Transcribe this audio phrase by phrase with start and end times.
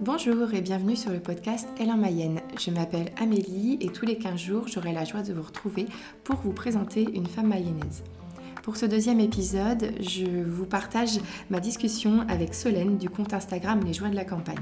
[0.00, 2.40] Bonjour et bienvenue sur le podcast Elle en Mayenne.
[2.58, 5.84] Je m'appelle Amélie et tous les 15 jours, j'aurai la joie de vous retrouver
[6.24, 8.02] pour vous présenter une femme mayonnaise.
[8.62, 11.20] Pour ce deuxième épisode, je vous partage
[11.50, 14.56] ma discussion avec Solène du compte Instagram Les Joies de la Campagne.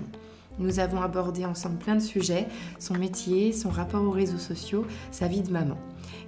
[0.59, 2.49] Nous avons abordé ensemble plein de sujets,
[2.81, 5.79] son métier, son rapport aux réseaux sociaux, sa vie de maman.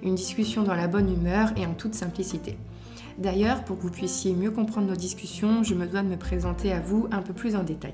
[0.01, 2.57] Une discussion dans la bonne humeur et en toute simplicité.
[3.19, 6.71] D'ailleurs, pour que vous puissiez mieux comprendre nos discussions, je me dois de me présenter
[6.71, 7.91] à vous un peu plus en détail.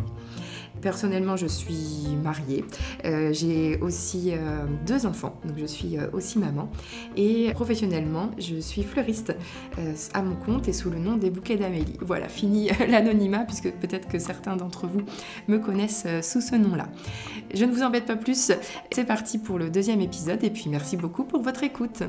[0.81, 2.63] Personnellement, je suis mariée.
[3.05, 6.69] Euh, j'ai aussi euh, deux enfants, donc je suis euh, aussi maman.
[7.15, 9.35] Et professionnellement, je suis fleuriste
[10.13, 11.97] à mon compte et sous le nom des bouquets d'Amélie.
[12.01, 15.01] Voilà, fini l'anonymat, puisque peut-être que certains d'entre vous
[15.47, 16.87] me connaissent sous ce nom-là.
[17.51, 18.51] Je ne vous embête pas plus.
[18.91, 22.03] C'est parti pour le deuxième épisode et puis merci beaucoup pour votre écoute.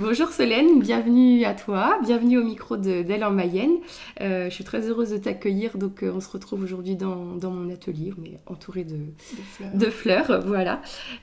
[0.00, 3.78] Bonjour Solène, bienvenue à toi, bienvenue au micro d'Elle en Mayenne.
[4.20, 7.68] Euh, je suis très heureuse de t'accueillir, donc euh, on se retrouve aujourd'hui dans, mon
[7.68, 10.46] atelier, on est entouré de, fleurs.
[10.46, 10.82] voilà.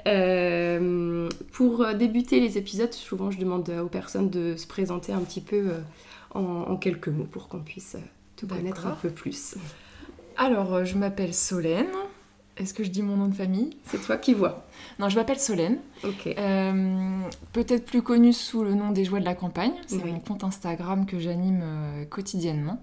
[0.10, 5.42] Euh, pour débuter les épisodes, souvent je demande aux personnes de se présenter un petit
[5.42, 5.70] peu
[6.34, 7.96] en, quelques mots pour qu'on puisse
[8.36, 9.56] te connaître un peu plus.
[10.36, 11.88] Alors, je m'appelle Solène,
[12.58, 14.66] est-ce que je dis mon nom de famille C'est toi qui vois.
[15.00, 15.80] Non, je m'appelle Solène.
[16.04, 16.28] Ok.
[16.28, 17.20] Euh,
[17.52, 19.74] peut-être plus connue sous le nom des Joies de la campagne.
[19.88, 22.82] C'est mon compte Instagram que j'anime euh, quotidiennement.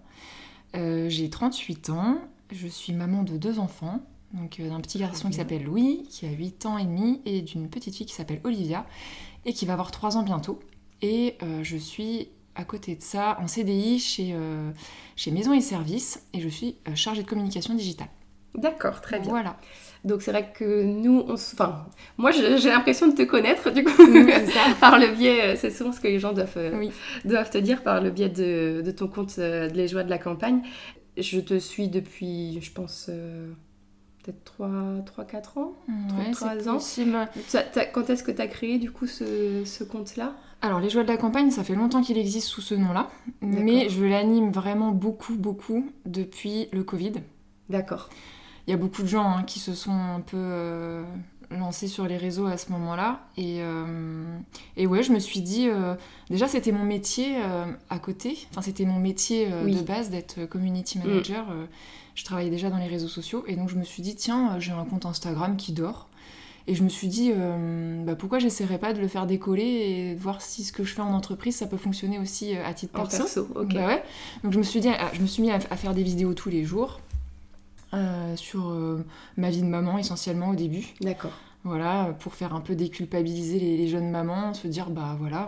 [0.77, 2.19] Euh, j'ai 38 ans.
[2.51, 4.01] Je suis maman de deux enfants.
[4.35, 7.69] Donc d'un petit garçon qui s'appelle Louis, qui a 8 ans et demi, et d'une
[7.69, 8.87] petite fille qui s'appelle Olivia,
[9.45, 10.59] et qui va avoir 3 ans bientôt.
[11.03, 14.35] Et je suis à côté de ça en CDI chez,
[15.17, 18.09] chez Maison et Services, et je suis chargée de communication digitale.
[18.55, 19.31] D'accord, très bien.
[19.31, 19.57] Voilà.
[20.05, 21.87] Donc c'est vrai que nous, on enfin,
[22.19, 23.93] moi j'ai l'impression de te connaître du coup
[24.81, 26.89] par le biais, euh, c'est souvent ce que les gens doivent, euh,
[27.25, 30.11] doivent te dire par le biais de, de ton compte euh, de Les Joies de
[30.11, 30.63] la campagne.
[31.17, 33.11] Je te suis depuis, je pense,
[34.25, 35.75] peut-être 3-4 ans
[36.19, 36.79] ouais, 3 ans.
[37.93, 40.35] quand est-ce que tu as créé du coup ce, ce compte-là?
[40.63, 43.11] Alors, les Joies de la campagne, ça fait longtemps qu'il existe sous ce nom-là,
[43.43, 47.13] mais je l'anime vraiment beaucoup, beaucoup depuis le Covid.
[47.69, 48.09] D'accord
[48.67, 51.03] il y a beaucoup de gens hein, qui se sont un peu euh,
[51.51, 53.21] lancés sur les réseaux à ce moment-là.
[53.37, 54.39] Et, euh,
[54.77, 55.95] et, ouais, je me suis dit, euh,
[56.31, 57.37] déjà c'était mon métier
[57.91, 61.07] à côté, enfin c'était mon métier de base d'être community mm.
[61.07, 61.47] manager.
[62.15, 64.73] je travaillais déjà dans les réseaux sociaux et donc je me suis dit, tiens, j'ai
[64.73, 66.09] un compte Instagram qui dort.
[66.69, 67.33] Et je me suis dit,
[68.07, 70.95] bah, pourquoi j'essaierais pas de le faire décoller et de voir si ce que je
[70.95, 73.49] fais en entreprise, ça peut fonctionner aussi à titre perso.
[73.75, 74.05] Bah ouais.
[74.45, 76.51] Donc je me suis dit, ah, je me suis mis à faire des vidéos tous
[76.51, 77.01] les jours.
[77.95, 79.05] Euh, sur euh,
[79.37, 80.87] ma vie de maman essentiellement au début.
[81.03, 81.33] D'accord.
[81.63, 85.47] Voilà, pour faire un peu déculpabiliser les, jeunes mamans, se dire bah voilà,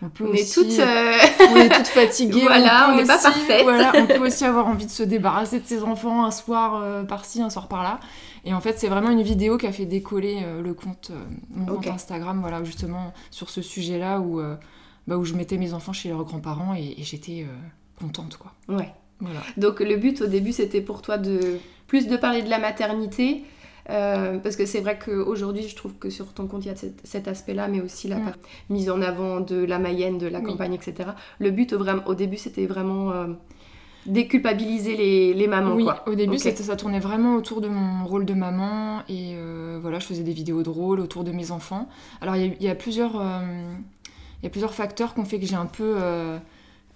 [0.00, 0.42] on, peut on aussi.
[0.42, 1.18] Est toutes, euh,
[1.50, 2.42] on est toutes fatiguées.
[2.42, 3.64] voilà, on n'est pas parfaite.
[3.64, 7.42] Voilà, on peut aussi avoir envie de se débarrasser de ses enfants un soir par-ci,
[7.42, 7.98] un soir par-là.
[8.44, 11.10] Et en fait, c'est vraiment une vidéo qui a fait décoller le compte,
[11.50, 14.40] mon compte Instagram, voilà, justement sur ce sujet-là où,
[15.08, 17.44] bah, où je mettais mes enfants chez leurs grands-parents et, et j'étais
[17.98, 18.52] contente quoi.
[18.68, 18.94] Ouais.
[19.56, 23.44] Donc le but au début c'était pour toi de plus de parler de la maternité.
[23.90, 26.74] Euh, parce que c'est vrai qu'aujourd'hui, je trouve que sur ton compte, il y a
[27.04, 28.32] cet, aspect-là, mais aussi la mm.
[28.70, 31.10] mise en avant de la Mayenne, de la campagne, etc.
[31.38, 33.26] Le but, au, au début, c'était vraiment euh,
[34.06, 35.74] déculpabiliser les, les, mamans.
[35.74, 39.00] Oui, au début, ça tournait vraiment autour de mon rôle de maman.
[39.08, 41.88] Et euh, voilà, je faisais des vidéos drôles autour de mes enfants.
[42.20, 45.56] Alors, il y, a, plusieurs, il y a plusieurs facteurs qui ont fait que j'ai
[45.56, 45.96] un peu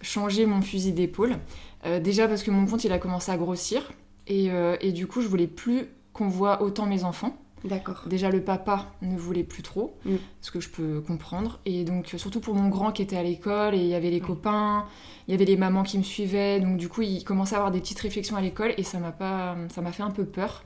[0.03, 1.37] changé mon fusil d'épaule.
[1.85, 3.93] Euh, déjà parce que mon compte il a commencé à grossir
[4.27, 7.37] et, euh, et du coup je voulais plus qu'on voit autant mes enfants.
[7.65, 8.05] D'accord.
[8.07, 10.17] Déjà le papa ne voulait plus trop, mm.
[10.41, 11.59] ce que je peux comprendre.
[11.65, 14.21] Et donc surtout pour mon grand qui était à l'école et il y avait les
[14.21, 14.85] copains,
[15.27, 16.61] il y avait les mamans qui me suivaient.
[16.61, 19.13] Donc du coup il commençait à avoir des petites réflexions à l'école et ça m'a
[19.13, 20.63] pas, ça m'a fait un peu peur.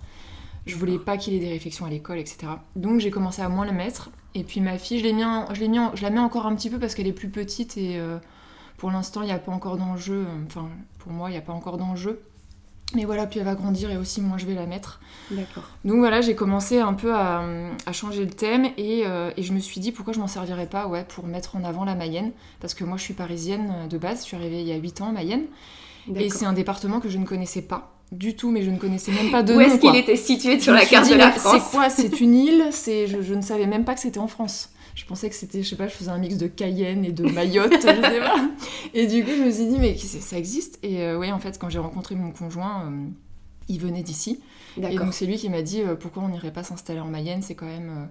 [0.67, 2.53] Je voulais pas qu'il ait des réflexions à l'école, etc.
[2.77, 4.11] Donc j'ai commencé à moins le mettre.
[4.35, 6.55] Et puis ma fille, je l'ai mis, je l'ai mis, je la mets encore un
[6.55, 8.19] petit peu parce qu'elle est plus petite et euh,
[8.81, 10.25] pour l'instant, il n'y a pas encore d'enjeu.
[10.47, 10.67] Enfin,
[10.99, 12.23] pour moi, il n'y a pas encore d'enjeu.
[12.95, 15.01] Mais voilà, puis elle va grandir et aussi moi je vais la mettre.
[15.31, 15.65] D'accord.
[15.85, 17.45] Donc voilà, j'ai commencé un peu à,
[17.93, 21.05] changer le thème euh, et, je me suis dit pourquoi je m'en servirais pas ouais,
[21.05, 22.33] pour mettre en avant la Mayenne?
[22.59, 25.03] Parce que moi je suis parisienne de base, je suis arrivée il y a 8
[25.03, 25.45] ans à Mayenne.
[26.17, 29.13] Et c'est un département que je ne connaissais pas du tout, mais je ne connaissais
[29.13, 31.77] même pas de Où est-ce qu'il était situé sur la carte de la France C'est
[31.77, 31.91] quoi?
[31.91, 32.71] C'est une île?
[32.73, 34.71] Je, je ne savais même pas que c'était en France.
[34.95, 37.25] Je pensais que c'était, je sais pas, je faisais un mix de Cayenne et de
[37.25, 38.49] Mayotte, je sais pas.
[38.93, 41.59] Et du coup, je me suis dit, mais ça existe Et euh, oui, en fait,
[41.59, 43.07] quand j'ai rencontré mon conjoint, euh,
[43.69, 44.41] il venait d'ici.
[44.77, 47.43] Et donc, c'est lui qui m'a dit, euh, pourquoi on n'irait pas s'installer en Mayenne?
[47.43, 48.09] C'est quand même.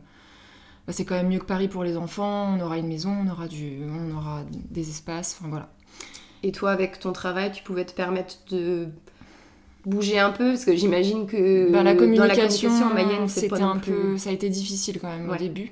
[0.88, 2.56] bah, c'est quand même mieux que Paris pour les enfants.
[2.58, 5.70] On aura une maison, on aura, du, on aura des espaces, enfin voilà.
[6.44, 8.88] Et toi, avec ton travail, tu pouvais te permettre de
[9.86, 10.50] bouger un peu?
[10.52, 14.18] Parce que j'imagine que bah, la communication, dans la communication en Mayenne, c'était un peu,
[14.18, 15.36] ça a été difficile quand même Ouais.
[15.36, 15.72] au début.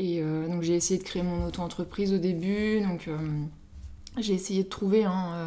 [0.00, 2.80] Et euh, donc j'ai essayé de créer mon auto-entreprise au début.
[2.80, 3.18] Donc euh,
[4.18, 5.04] j'ai essayé de trouver.
[5.04, 5.46] hein, euh,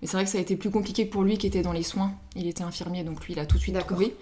[0.00, 1.82] mais c'est vrai que ça a été plus compliqué pour lui qui était dans les
[1.82, 2.12] soins.
[2.34, 4.16] Il était infirmier, donc lui il a tout de suite trouvé.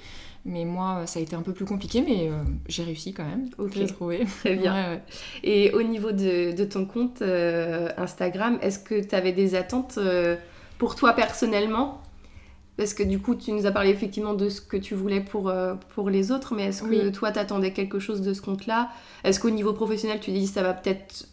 [0.45, 3.49] Mais moi, ça a été un peu plus compliqué, mais euh, j'ai réussi quand même.
[3.59, 3.73] Ok.
[3.75, 4.25] J'ai trouvé.
[4.41, 4.75] Très bien.
[4.75, 5.03] Ouais, ouais.
[5.45, 9.99] Et au niveau de, de ton compte euh, Instagram, est-ce que tu avais des attentes
[9.99, 10.37] euh,
[10.79, 12.03] pour toi personnellement?
[12.79, 15.49] Parce que du coup, tu nous as parlé effectivement de ce que tu voulais pour,
[15.49, 17.13] euh, pour les autres, mais est-ce que Oui.
[17.13, 18.89] toi, t'attendais quelque chose de ce compte-là?
[19.25, 21.27] Est-ce qu'au niveau professionnel, tu dis ça va peut-être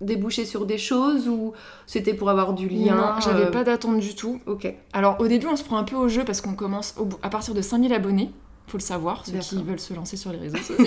[0.00, 1.52] déboucher sur des choses ou
[1.86, 4.40] c'était pour avoir du lien Non, j'avais euh, pas d'attente du tout.
[4.46, 7.04] Ok, Alors au début, on se prend un peu au jeu parce qu'on commence au
[7.04, 8.32] bout- à partir de 5000 abonnés.
[8.66, 10.86] Faut le savoir, ceux qui veulent se lancer sur les réseaux sociaux.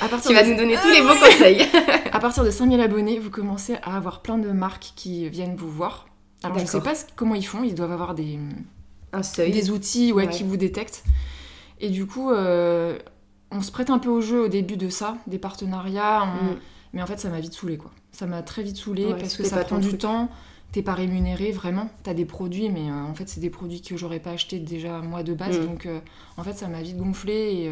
[0.00, 1.66] à, partir tu vas de, nous donner tous les bons conseils.
[2.12, 5.70] à partir de 5000 abonnés, vous commencez à avoir plein de marques qui viennent vous
[5.70, 6.06] voir.
[6.42, 6.92] Alors je sais D'accord.
[6.94, 8.38] pas comment ils font, ils doivent avoir des,
[9.12, 9.50] Un seuil.
[9.52, 10.30] des outils ouais, Ouais.
[10.32, 11.04] qui vous détectent.
[11.80, 12.98] Et du coup, euh,
[13.50, 16.24] on se prête un peu au jeu au début de ça, des partenariats.
[16.24, 16.56] on- Mm.
[16.94, 17.90] Mais en fait, ça m'a vite saoulé quoi.
[18.12, 20.30] Ça m'a très vite saoulé Ouais, parce que ça prend du temps.
[20.72, 21.88] T'es pas rémunéré vraiment.
[22.02, 25.00] T'as des produits, mais euh, en fait, c'est des produits que j'aurais pas acheté déjà
[25.00, 25.58] moi de base.
[25.60, 25.66] Mm.
[25.66, 26.00] Donc, euh,
[26.36, 27.70] en fait, ça m'a vite gonflé et,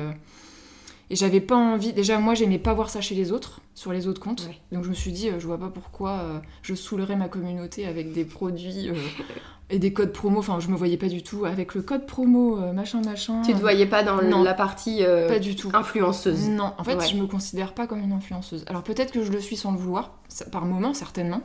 [1.11, 1.93] et j'avais pas envie.
[1.93, 4.47] Déjà, moi, j'aimais pas voir ça chez les autres, sur les autres comptes.
[4.49, 4.57] Ouais.
[4.73, 8.25] Donc, je me suis dit, je vois pas pourquoi je saoulerais ma communauté avec des
[8.25, 8.91] produits
[9.71, 10.39] et des codes promo.
[10.39, 13.43] Enfin, je me voyais pas du tout avec le code promo, euh, machin, machin.
[13.43, 14.43] Tu te voyais pas dans Non.
[14.43, 15.71] la partie euh, Pas du tout.
[15.75, 16.49] influenceuse.
[16.49, 17.07] Non, en fait, Ouais.
[17.07, 18.65] je me considère pas comme une influenceuse.
[18.69, 20.13] Alors peut-être que je le suis sans le vouloir,
[20.53, 21.41] par moment certainement,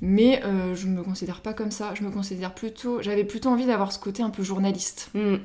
[0.00, 1.92] mais euh, je me considère pas comme ça.
[1.94, 5.10] Je me considère plutôt, j'avais plutôt envie d'avoir ce côté un peu journaliste.
[5.14, 5.36] Mm.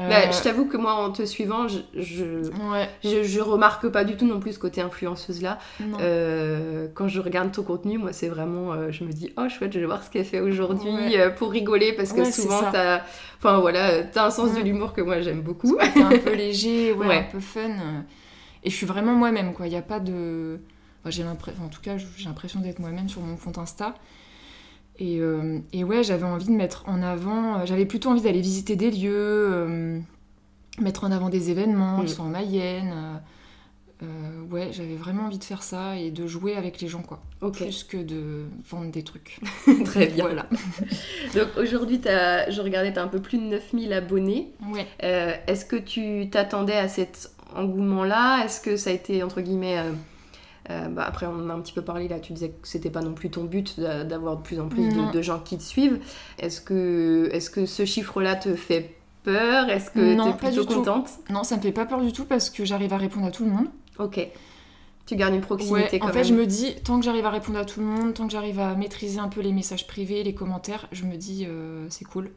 [0.00, 2.24] Euh, Bah, je t'avoue que moi, en te suivant, je, je,
[2.70, 5.58] ouais, je, je remarque pas du tout non plus ce côté influenceuse là.
[6.00, 9.72] Euh, quand je regarde ton contenu, moi, c'est vraiment, euh, je me dis, oh chouette,
[9.72, 11.20] je vais voir ce qu'elle fait aujourd'hui Ouais.
[11.20, 13.02] euh, pour rigoler parce que Ouais, souvent, t'as,
[13.38, 15.76] enfin voilà, t'as un sens de l'humour que moi j'aime beaucoup.
[15.80, 17.70] Un peu léger, ouais, un peu fun.
[18.64, 19.66] Et je suis vraiment moi-même, quoi.
[19.66, 20.58] Il n'y a pas de.
[21.00, 23.94] enfin, j'ai l'impression, en tout cas, j'ai l'impression d'être moi-même sur mon compte Insta.
[24.98, 27.60] Et, euh, et ouais, j'avais envie de mettre en avant.
[27.60, 29.98] euh, J'avais plutôt envie d'aller visiter des lieux, euh,
[30.78, 32.04] mettre en avant des événements Mm.
[32.04, 32.92] qui sont en Mayenne.
[34.02, 34.06] euh,
[34.50, 37.22] ouais, j'avais vraiment envie de faire ça et de jouer avec les gens, quoi.
[37.42, 39.40] Ok, Plus que de vendre des trucs.
[39.84, 40.24] très bien.
[40.24, 40.46] Voilà.
[41.34, 44.52] Donc aujourd'hui, je regardais, t'as un peu plus de 9000 abonnés.
[44.72, 44.86] Ouais.
[45.46, 48.44] Est-ce que tu t'attendais à cet engouement-là?
[48.44, 49.78] Est-ce que ça a été, entre guillemets,
[50.70, 52.68] euh, euh, bah, après on en a un petit peu parlé là, tu disais que
[52.68, 55.40] c'était pas non plus ton but d'a- d'avoir de plus en plus de, de gens
[55.40, 56.00] qui te suivent.
[56.38, 58.94] Est-ce que, est que ce chiffre-là te fait
[59.24, 59.68] peur?
[59.68, 60.74] Est-ce que tu es plutôt tout.
[60.76, 61.10] contente?
[61.30, 63.44] Non, ça me fait pas peur du tout parce que j'arrive à répondre à tout
[63.44, 63.66] le monde.
[63.98, 64.20] Ok.
[65.06, 66.26] Tu gardes une proximité Ouais, quand en fait, même.
[66.28, 68.60] je me dis, tant que j'arrive à répondre à tout le monde, tant que j'arrive
[68.60, 72.30] à maîtriser un peu les messages privés, les commentaires, je me dis, euh, c'est cool.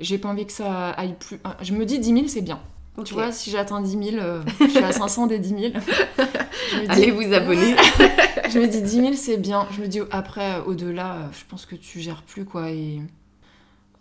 [0.00, 1.38] J'ai pas envie que ça aille plus.
[1.44, 2.60] ah, Je me dis 10 000, c'est bien.
[2.98, 3.04] Ok.
[3.06, 5.60] Tu vois, si j'atteins 10 000, euh, je suis à 500 des 10 000.
[5.62, 7.74] Je me dis- Allez vous abonner.
[8.50, 9.66] je me dis 10 000, c'est bien.
[9.70, 12.70] Je me dis, après, au-delà, euh, je pense que tu gères plus, quoi.
[12.70, 13.00] Et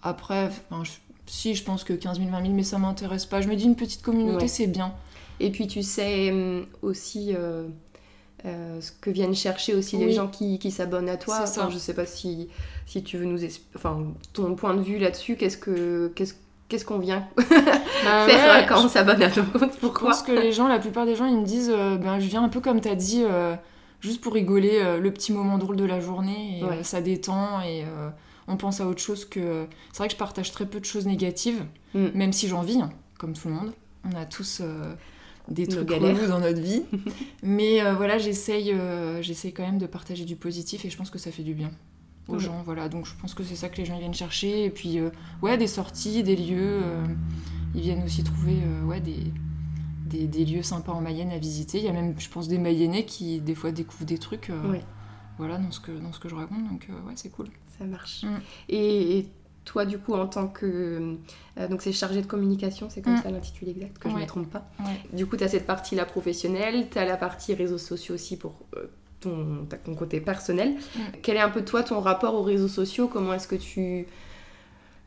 [0.03, 0.91] après, enfin, je-
[1.25, 3.39] si, je pense que 15 000, 20 000, mais ça m'intéresse pas.
[3.41, 4.47] Je me dis, une petite communauté, Ouais.
[4.47, 4.93] c'est bien.
[5.39, 7.63] Et puis tu sais hum, aussi euh,
[8.45, 11.39] euh, ce que viennent chercher aussi les gens qui, qui s'abonnent à toi.
[11.43, 12.47] Enfin, je sais pas si,
[12.85, 13.39] si tu veux nous...
[13.75, 16.11] Enfin, ton point de vue là-dessus, qu'est-ce que...
[16.15, 16.35] Qu'est-ce
[16.71, 20.11] Qu'est-ce qu'on vient Bah faire ouais, euh, quand on s'abonne à ton compte Je Pourquoi
[20.11, 22.41] pense que les gens, la plupart des gens, ils me disent euh, ben, je viens
[22.41, 23.55] un peu comme t'as dit, euh,
[23.99, 26.83] juste pour rigoler, euh, le petit moment drôle de la journée, et Ouais.
[26.83, 27.83] ça détend, et
[28.47, 29.65] on pense à autre chose que.
[29.91, 31.61] C'est vrai que je partage très peu de choses négatives,
[31.93, 32.05] Mm.
[32.15, 33.73] même si j'en vis, hein, comme tout le monde.
[34.09, 34.61] On a tous
[35.49, 36.29] des Nos trucs galères.
[36.29, 36.83] dans notre vie.
[37.43, 38.73] Mais voilà, j'essaye
[39.19, 41.71] j'essaye quand même de partager du positif, et je pense que ça fait du bien
[42.31, 42.39] aux Ouais.
[42.39, 42.61] gens.
[42.63, 44.65] Voilà, donc je pense que c'est ça que les gens viennent chercher.
[44.65, 45.09] Et puis, euh,
[45.41, 46.81] ouais, des sorties, des lieux.
[46.83, 47.05] euh,
[47.75, 49.17] ils viennent aussi trouver euh, ouais, des,
[50.05, 51.77] des, des lieux sympas en Mayenne à visiter.
[51.77, 54.81] Il y a même, je pense, des Mayennais qui, des fois, découvrent des trucs Ouais.
[55.37, 56.67] voilà, dans, ce que, dans ce que je raconte.
[56.69, 57.47] Donc, ouais, c'est cool.
[57.77, 58.23] Ça marche.
[58.23, 58.39] Mm.
[58.69, 59.29] Et, et
[59.63, 61.15] toi, du coup, en tant que...
[61.69, 63.21] donc c'est chargé de communication, c'est comme Mm.
[63.23, 64.69] ça l'intitulé exact, que je ne me trompe pas.
[65.13, 68.53] Du coup, tu as cette partie-là professionnelle, tu as la partie réseaux sociaux aussi pour
[69.21, 70.71] ton, côté personnel.
[70.71, 70.99] Mm.
[71.21, 73.07] Quel est un peu toi ton rapport aux réseaux sociaux?
[73.07, 74.07] Comment est-ce que tu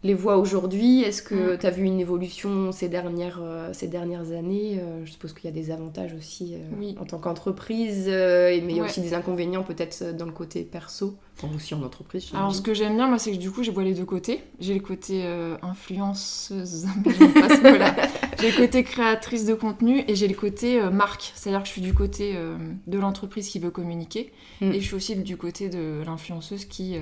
[0.04, 1.58] les vois aujourd'hui Est-ce que Mm.
[1.58, 5.46] tu as vu une évolution ces dernières, euh, ces dernières années Euh, Je suppose qu'il
[5.46, 6.94] y a des avantages aussi euh, Oui.
[7.00, 11.16] en tant qu'entreprise, mais il y a aussi des inconvénients peut-être dans le côté perso,
[11.36, 12.30] enfin, aussi en entreprise.
[12.34, 14.40] Alors ce que j'aime bien moi c'est que du coup je vois les deux côtés.
[14.60, 16.86] J'ai le côté euh, influenceuse.
[18.40, 21.32] J'ai le côté créatrice de contenu et j'ai le côté euh, marque.
[21.34, 22.56] C'est-à-dire que je suis du côté euh,
[22.86, 24.72] de l'entreprise qui veut communiquer Mm.
[24.72, 26.96] et je suis aussi du côté de l'influenceuse qui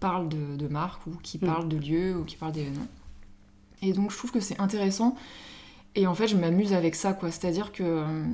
[0.00, 1.46] parle de, de marque ou qui Mm.
[1.46, 2.86] parle de lieu ou qui parle d'événements.
[3.82, 5.14] Et donc je trouve que c'est intéressant
[5.94, 7.30] et en fait je m'amuse avec ça quoi.
[7.30, 8.24] C'est-à-dire que euh,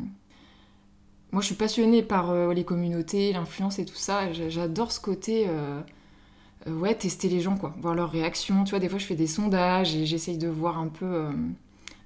[1.33, 4.33] moi je suis passionnée par euh, les communautés, l'influence et tout ça.
[4.33, 5.47] J'adore ce côté...
[5.49, 5.80] euh,
[6.66, 7.75] ouais, tester les gens, quoi.
[7.80, 8.64] Voir leurs réactions.
[8.64, 11.28] Tu vois, des fois, je fais des sondages et j'essaye de voir un peu.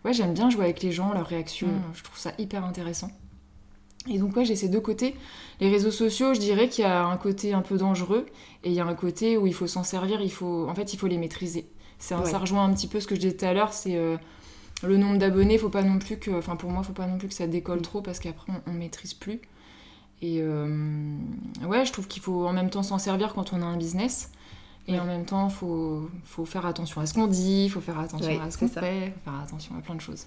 [0.04, 1.68] Ouais, j'aime bien jouer avec les gens, leurs réactions.
[1.68, 1.92] Mm.
[1.94, 3.10] Je trouve ça hyper intéressant.
[4.10, 5.14] Et donc, ouais, j'ai ces deux côtés.
[5.60, 8.26] Les réseaux sociaux, je dirais qu'il y a un côté un peu dangereux
[8.64, 10.20] et il y a un côté où il faut s'en servir.
[10.22, 11.66] Il faut, en fait, il faut les maîtriser.
[11.98, 12.30] C'est un- Ouais.
[12.30, 13.72] Ça rejoint un petit peu ce que je disais tout à l'heure.
[13.72, 14.16] C'est euh,
[14.82, 15.58] le nombre d'abonnés.
[15.58, 16.30] Faut pas non plus que.
[16.30, 17.82] Enfin, pour moi, faut pas non plus que ça décolle Mm.
[17.82, 19.40] trop parce qu'après, on, on maîtrise plus.
[20.22, 20.66] Et euh,
[21.66, 24.30] ouais, je trouve qu'il faut en même temps s'en servir quand on a un business.
[24.90, 25.00] Et Ouais.
[25.00, 27.98] en même temps, il faut, faut faire attention à ce qu'on dit, il faut faire
[27.98, 28.80] attention Ouais, à ce qu'on ça.
[28.80, 30.24] fait, faut faire attention à plein de choses.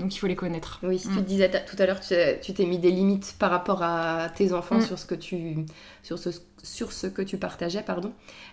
[0.00, 0.80] Donc il faut les connaître.
[0.82, 1.16] Oui, si tu Mm.
[1.18, 4.54] te disais ta- tout à l'heure, tu t'es mis des limites par rapport à tes
[4.54, 4.80] enfants Mm.
[4.80, 5.56] sur, ce que tu,
[6.02, 6.30] sur, ce,
[6.62, 8.12] sur ce que tu partageais, pardon.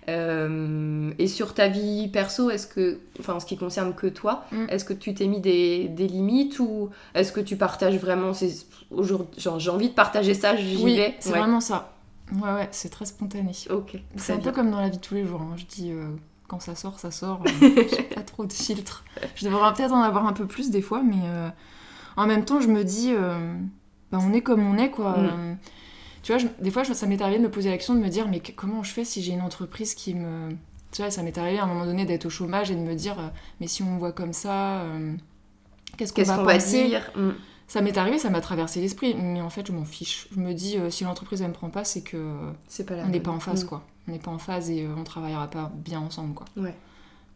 [0.09, 4.43] Euh, et sur ta vie perso, est-ce que, enfin en ce qui concerne que toi,
[4.51, 4.65] Mm.
[4.69, 9.69] est-ce que tu t'es mis des, des limites ou est-ce que tu partages vraiment, j'ai
[9.69, 11.15] envie de partager ça, j'y oui, vais?
[11.19, 11.39] c'est Ouais.
[11.39, 11.91] vraiment ça.
[12.33, 13.51] Ouais, ouais, c'est très spontané.
[13.69, 14.51] Ok, C'est un bien.
[14.51, 15.41] peu comme dans la vie de tous les jours.
[15.41, 15.53] hein.
[15.57, 16.07] Je dis euh,
[16.47, 17.41] quand ça sort, ça sort.
[17.63, 19.03] euh, J'ai pas trop de filtres.
[19.35, 21.49] Je devrais peut-être en avoir un peu plus des fois, mais euh,
[22.17, 23.55] en même temps, je me dis, euh,
[24.11, 25.17] bah, on est comme on est, quoi.
[25.17, 25.57] Mm.
[26.23, 27.99] Tu vois, je- des fois, je- ça m'est arrivé de me poser la question de
[27.99, 30.49] me dire, mais que- comment je fais si j'ai une entreprise qui me.
[30.91, 32.95] Tu vois, ça m'est arrivé à un moment donné d'être au chômage et de me
[32.95, 33.17] dire,
[33.59, 34.83] mais si on me voit comme ça,
[35.97, 36.87] qu'est-ce qu'on va qu'on va penser?
[36.87, 37.11] dire?
[37.15, 37.29] Mm.
[37.67, 40.27] Ça m'est arrivé, ça m'a traversé l'esprit, mais en fait, je m'en fiche.
[40.33, 42.35] Je me dis, euh, si l'entreprise elle me prend pas, c'est que
[42.67, 43.67] C'est pas la on n'est pas en phase, Mm.
[43.67, 43.83] quoi.
[44.07, 46.45] On n'est pas en phase et euh, on travaillera pas bien ensemble, quoi.
[46.57, 46.75] Ouais.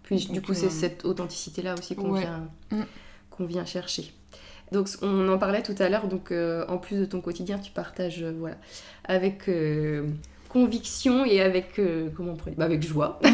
[0.04, 2.22] Puis du coup, c'est euh, cette authenticité-là aussi qu'on ouais.
[2.22, 3.46] vient, Mm.
[3.46, 4.14] vient chercher.
[4.72, 7.72] Donc on en parlait tout à l'heure, donc euh, en plus de ton quotidien, tu
[7.72, 8.58] partages euh, voilà,
[9.06, 10.08] avec euh,
[10.50, 13.20] conviction et avec, euh, comment on pourrait Bah, avec joie.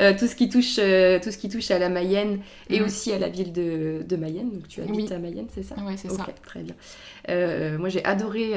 [0.00, 2.84] Euh, tout, ce qui touche, euh, tout ce qui touche à la Mayenne et Mm.
[2.84, 4.50] aussi à la ville de, de Mayenne.
[4.50, 5.12] Donc tu habites Oui.
[5.12, 5.74] à Mayenne, c'est ça?
[5.86, 6.26] Ouais, c'est ça.
[6.44, 6.74] très bien.
[7.78, 8.52] Moi, j'ai adoré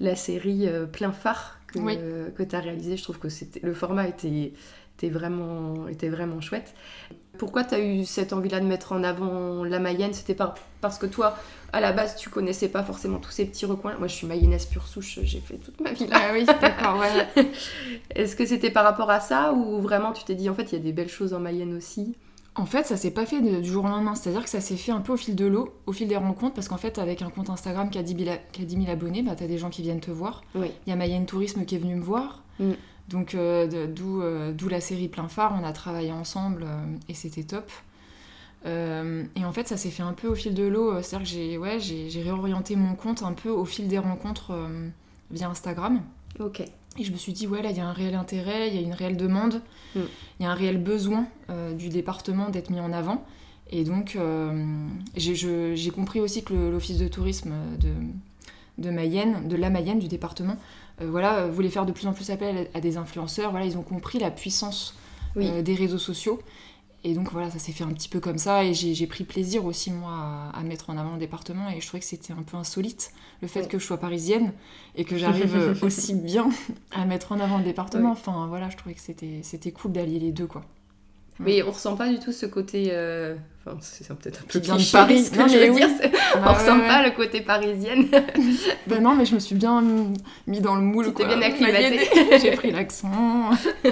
[0.00, 1.98] la série Plein phare que, Oui.
[2.36, 2.96] que tu as réalisée.
[2.96, 4.52] Je trouve que c'était, le format était,
[4.98, 6.74] était, vraiment, était vraiment chouette.
[7.38, 10.12] Pourquoi tu as eu cette envie-là de mettre en avant la Mayenne?
[10.14, 11.36] C'était pas parce que toi,
[11.72, 13.96] à la base, tu connaissais pas forcément tous ces petits recoins.
[13.98, 16.16] Moi, je suis mayennaise pure souche, j'ai fait toute ma vie là.
[16.20, 17.46] Ah oui, d'accord, ouais.
[18.14, 20.72] Est-ce que c'était par rapport à ça ou vraiment tu t'es dit en fait, il
[20.72, 22.14] y a des belles choses en Mayenne aussi?
[22.54, 24.14] En fait, ça s'est pas fait du jour au lendemain.
[24.14, 26.54] C'est-à-dire que ça s'est fait un peu au fil de l'eau, au fil des rencontres,
[26.54, 28.76] parce qu'en fait, avec un compte Instagram qui a 10 000, a- qui a 10
[28.76, 30.42] 000 abonnés, bah, t'as des gens qui viennent te voir.
[30.54, 30.70] Oui.
[30.86, 32.42] Il y a Mayenne Tourisme qui est venu me voir.
[32.58, 32.70] Mm.
[33.08, 35.54] Donc, euh, d'où euh, d'où la série Plein Phare.
[35.60, 36.78] On a travaillé ensemble euh,
[37.10, 37.70] et c'était top.
[38.66, 40.90] Euh, et en fait, ça s'est fait un peu au fil de l'eau.
[40.92, 44.50] euh, C'est-à-dire que j'ai ouais, j'ai réorienté mon compte un peu au fil des rencontres
[44.52, 44.88] euh,
[45.30, 46.00] via Instagram.
[46.40, 46.60] Ok.
[46.98, 48.78] Et je me suis dit, ouais, là, il y a un réel intérêt, il y
[48.78, 49.62] a une réelle demande,
[49.94, 50.04] il Mm.
[50.40, 53.24] y a un réel besoin euh, du département d'être mis en avant.
[53.70, 54.16] Et donc,
[55.16, 57.88] j'ai compris aussi que l'office de tourisme de,
[58.78, 60.56] de Mayenne, de la Mayenne, du département,
[61.00, 63.50] voilà, voulait faire de plus en plus appel à, à des influenceurs.
[63.50, 64.94] Voilà, ils ont compris la puissance
[65.34, 65.50] Oui.
[65.62, 66.40] des réseaux sociaux.
[67.04, 68.64] Et donc voilà, ça s'est fait un petit peu comme ça.
[68.64, 70.10] Et j'ai pris plaisir aussi, moi,
[70.54, 71.68] à, à mettre en avant le département.
[71.70, 73.12] Et je trouvais que c'était un peu insolite,
[73.42, 73.66] le fait Ouais.
[73.68, 74.52] que je sois parisienne
[74.96, 76.48] et que j'arrive aussi bien
[76.92, 78.10] à mettre en avant le département.
[78.12, 78.18] Ouais.
[78.18, 79.00] Enfin voilà, je trouvais que
[79.42, 80.64] c'était cool d'allier les deux, quoi.
[81.38, 82.88] Mais on ressent pas du tout ce côté.
[82.92, 83.36] euh,
[83.66, 85.24] Enfin, c'est peut-être un peu vient de Paris.
[85.24, 85.76] ce que Non, je veux oui.
[85.76, 85.88] dire.
[86.00, 87.10] c'est- on Bah, ressent ouais, pas ouais.
[87.10, 88.08] le côté parisienne.
[88.86, 89.82] Ben non, mais je me suis bien
[90.46, 91.12] mis dans le moule.
[91.14, 92.08] Tu bien acclimatée.
[92.40, 93.50] J'ai pris l'accent.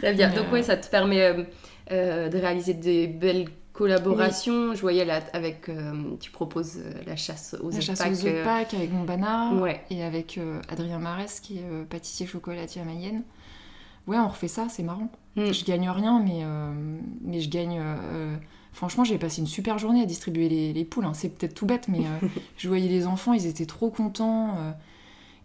[0.00, 0.28] Très bien.
[0.30, 1.42] Mais, Donc euh, oui, ça te permet euh,
[2.30, 4.74] de réaliser des belles collaborations.
[4.74, 5.68] Je voyais là avec.
[5.68, 9.60] euh, tu proposes euh, la chasse aux La chasse aux euh, avec mon banard.
[9.60, 9.82] Ouais.
[9.90, 13.22] Et avec euh, Adrien Marès, qui est euh, pâtissier chocolatier à Mayenne.
[14.06, 15.10] Ouais, on refait ça, c'est marrant.
[15.36, 15.52] Mm.
[15.52, 16.72] Je gagne rien, mais, euh,
[17.22, 17.78] mais je gagne.
[17.80, 18.36] euh,
[18.72, 21.04] franchement, j'ai passé une super journée à distribuer les, les poules.
[21.04, 21.12] hein.
[21.14, 24.56] C'est peut-être tout bête, mais euh, je voyais les enfants, ils étaient trop contents.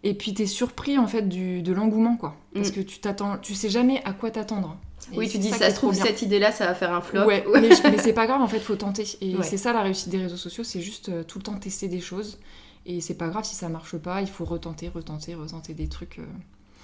[0.04, 2.36] Et puis t'es surpris en fait du, de l'engouement, quoi.
[2.54, 2.72] Parce Mm.
[2.72, 4.76] que tu t'attends, tu sais jamais à quoi t'attendre.
[5.14, 7.24] Oui, tu dis, ça ça, se trouve, cette idée-là, ça va faire un flop.
[7.26, 9.04] Ouais, mais, c'est pas grave, en fait, faut tenter.
[9.20, 9.42] Et Ouais.
[9.42, 12.00] c'est ça la réussite des réseaux sociaux, c'est juste euh, tout le temps tester des
[12.00, 12.38] choses.
[12.86, 16.18] Et c'est pas grave si ça marche pas, il faut retenter, retenter, retenter des trucs.
[16.18, 16.22] euh.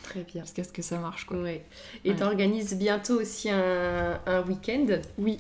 [0.03, 0.43] Très bien.
[0.43, 1.37] Jusqu'à ce que ça marche, quoi.
[1.39, 1.65] Ouais.
[2.05, 2.17] Et Ouais.
[2.17, 4.87] tu organises bientôt aussi un, un week-end?
[5.19, 5.39] Oui.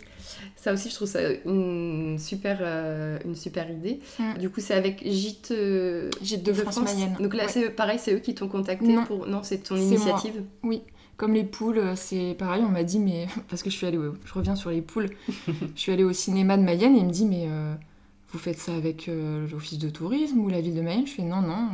[0.57, 4.01] Ça aussi, je trouve ça une super, euh, une super idée.
[4.19, 4.39] Mm.
[4.39, 7.17] Du coup, c'est avec Gîte euh, Gîte de France Mayenne.
[7.21, 7.51] Donc là, Ouais.
[7.51, 9.05] c'est pareil, c'est eux qui t'ont contacté Non.
[9.07, 9.27] pour.
[9.27, 10.43] Non, c'est ton initiative?
[11.17, 13.27] Comme les poules, euh, c'est pareil, on m'a dit, mais.
[13.49, 13.97] Parce que je suis allée.
[13.99, 15.09] au- Je reviens sur les poules.
[15.49, 17.75] je suis allée au cinéma de Mayenne et il me dit, mais euh,
[18.33, 19.09] vous faites ça avec
[19.51, 21.07] l'office de tourisme ou la ville de Mayenne?
[21.07, 21.69] Je fais, non, non.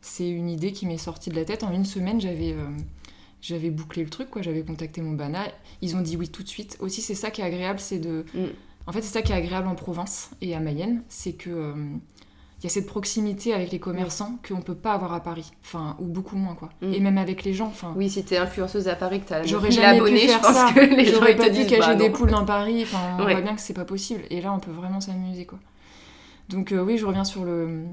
[0.00, 1.62] C'est une idée qui m'est sortie de la tête.
[1.64, 2.52] En une semaine, j'avais.
[2.52, 2.66] euh,
[3.42, 4.42] j'avais bouclé le truc, quoi.
[4.42, 5.40] J'avais contacté mon bana.
[5.82, 6.76] Ils ont dit oui tout de suite.
[6.80, 8.24] Aussi, c'est ça qui est agréable, c'est de.
[8.34, 8.44] Mm.
[8.86, 11.50] En fait, c'est ça qui est agréable en Provence et à Mayenne, c'est que.
[11.50, 11.74] euh,
[12.62, 15.96] il y a cette proximité avec les commerçants qu'on peut pas avoir à Paris, enfin,
[15.98, 16.68] ou beaucoup moins, quoi.
[16.82, 16.92] Mm.
[16.92, 17.94] Et même avec les gens, enfin.
[17.96, 20.42] Oui, si t'es influenceuse à Paris, que t'as J'aurais 1000 jamais abonnés, pu faire je
[20.42, 20.72] pense ça.
[20.74, 22.82] que les gens pas disent cacher bah, des poules dans Paris.
[22.82, 23.32] Enfin, on Ouais.
[23.32, 24.20] voit bien que c'est pas possible.
[24.28, 25.58] Et là, on peut vraiment s'amuser, quoi.
[26.50, 27.84] Donc euh, oui, je reviens sur le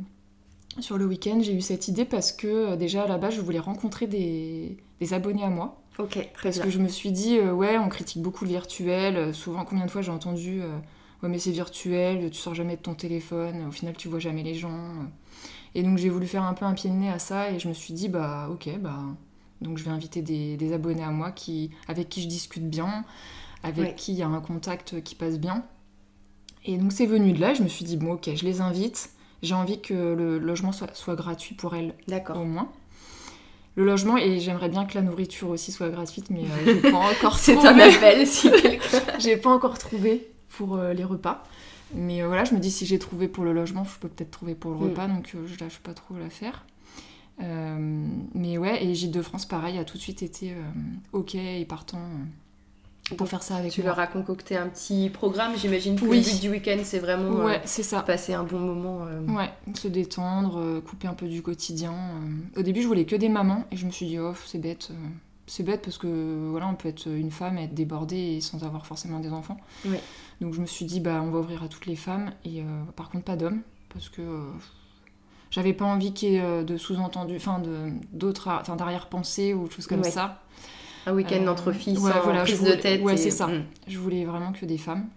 [0.79, 1.39] sur le week-end.
[1.41, 4.77] J'ai eu cette idée parce que euh, déjà à la base, je voulais rencontrer des,
[4.99, 5.81] des abonnés à moi.
[5.99, 6.65] Ok, très Parce bien.
[6.65, 9.17] que je me suis dit, euh, ouais, on critique beaucoup le virtuel.
[9.17, 10.77] Euh, Souvent, combien de fois j'ai entendu, euh,
[11.23, 14.43] ouais, mais c'est virtuel, tu sors jamais de ton téléphone, au final, tu vois jamais
[14.43, 14.93] les gens.
[15.73, 17.67] Et donc, j'ai voulu faire un peu un pied de nez à ça et je
[17.67, 18.99] me suis dit, bah, ok, bah.
[19.61, 23.03] Donc, je vais inviter des, des abonnés à moi qui, avec qui je discute bien,
[23.63, 25.63] avec qui il y a un contact qui passe bien.
[26.63, 29.09] Et donc, c'est venu de là, je me suis dit, bon, ok, je les invite.
[29.43, 32.37] J'ai envie que le logement soit, soit gratuit pour elles D'accord.
[32.37, 32.71] au moins.
[33.75, 36.97] Le logement, et j'aimerais bien que la nourriture aussi soit gratuite, mais euh, j'ai pas
[37.11, 38.97] encore C'est un appel si quelqu'un.
[39.19, 41.43] J'ai pas encore trouvé pour euh, les repas.
[41.93, 44.31] Mais euh, voilà, je me dis si j'ai trouvé pour le logement, je peux peut-être
[44.31, 44.83] trouver pour le Mm.
[44.83, 46.65] repas, donc euh, je lâche pas trop l'affaire.
[47.39, 50.55] Mais ouais, et Gîte de France, pareil, a tout de suite été
[51.13, 52.01] ok et partant
[53.15, 53.91] pour faire ça avec Tu moi.
[53.91, 56.17] leur as concocté un petit programme, j'imagine que Oui.
[56.17, 58.01] le but du week-end, c'est vraiment euh, c'est ça.
[58.01, 59.05] passer un bon moment.
[59.07, 61.93] euh, Ouais, se détendre, euh, couper un peu du quotidien.
[62.57, 64.89] Au début, je voulais que des mamans et je me suis dit, oh, c'est bête.
[65.49, 68.63] C'est bête parce que voilà, on peut être une femme et être débordée et sans
[68.65, 69.57] avoir forcément des enfants.
[69.85, 70.01] Ouais.
[70.41, 72.63] Donc je me suis dit, bah, on va ouvrir à toutes les femmes et
[72.97, 73.61] par contre pas d'hommes
[73.93, 74.21] parce que
[75.49, 79.71] j'avais pas envie qu'il y ait de sous-entendus, enfin de- d'autres, enfin d'arrière-pensées ou de
[79.71, 80.11] choses comme Ouais.
[80.11, 80.41] ça.
[81.07, 83.01] Un week-end Euh, entre filles, ouais, sans voilà, je prise voulais- de tête.
[83.01, 83.47] ouais, et- c'est ça.
[83.47, 83.63] Mm.
[83.87, 85.07] Je voulais vraiment que des femmes.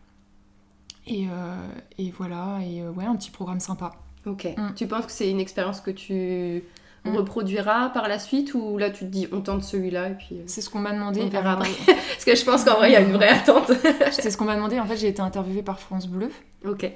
[1.06, 1.56] Et, euh,
[1.98, 3.92] et voilà, et euh, ouais, un petit programme sympa.
[4.26, 4.44] Ok.
[4.56, 4.74] Mm.
[4.76, 6.62] Tu penses que c'est une expérience que tu
[7.06, 7.16] Mm.
[7.16, 10.28] reproduiras par la suite ou là tu te dis on tente celui-là et puis.
[10.36, 11.22] euh, C'est ce qu'on m'a demandé.
[11.22, 11.70] On verra après.
[11.86, 13.72] Parce que je pense qu'en vrai il y a une vraie attente.
[14.12, 14.78] C'est ce qu'on m'a demandé.
[14.78, 16.30] En fait, j'ai été interviewée par France Bleu
[16.66, 16.92] ok.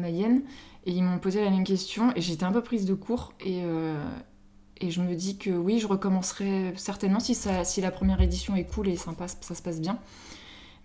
[0.00, 0.42] Mayenne
[0.84, 3.60] et ils m'ont posé la même question et j'étais un peu prise de court et,
[3.64, 3.94] euh,
[4.80, 8.54] et je me dis que oui, je recommencerai certainement si, ça, si la première édition
[8.56, 9.98] est cool et sympa, ça se passe bien.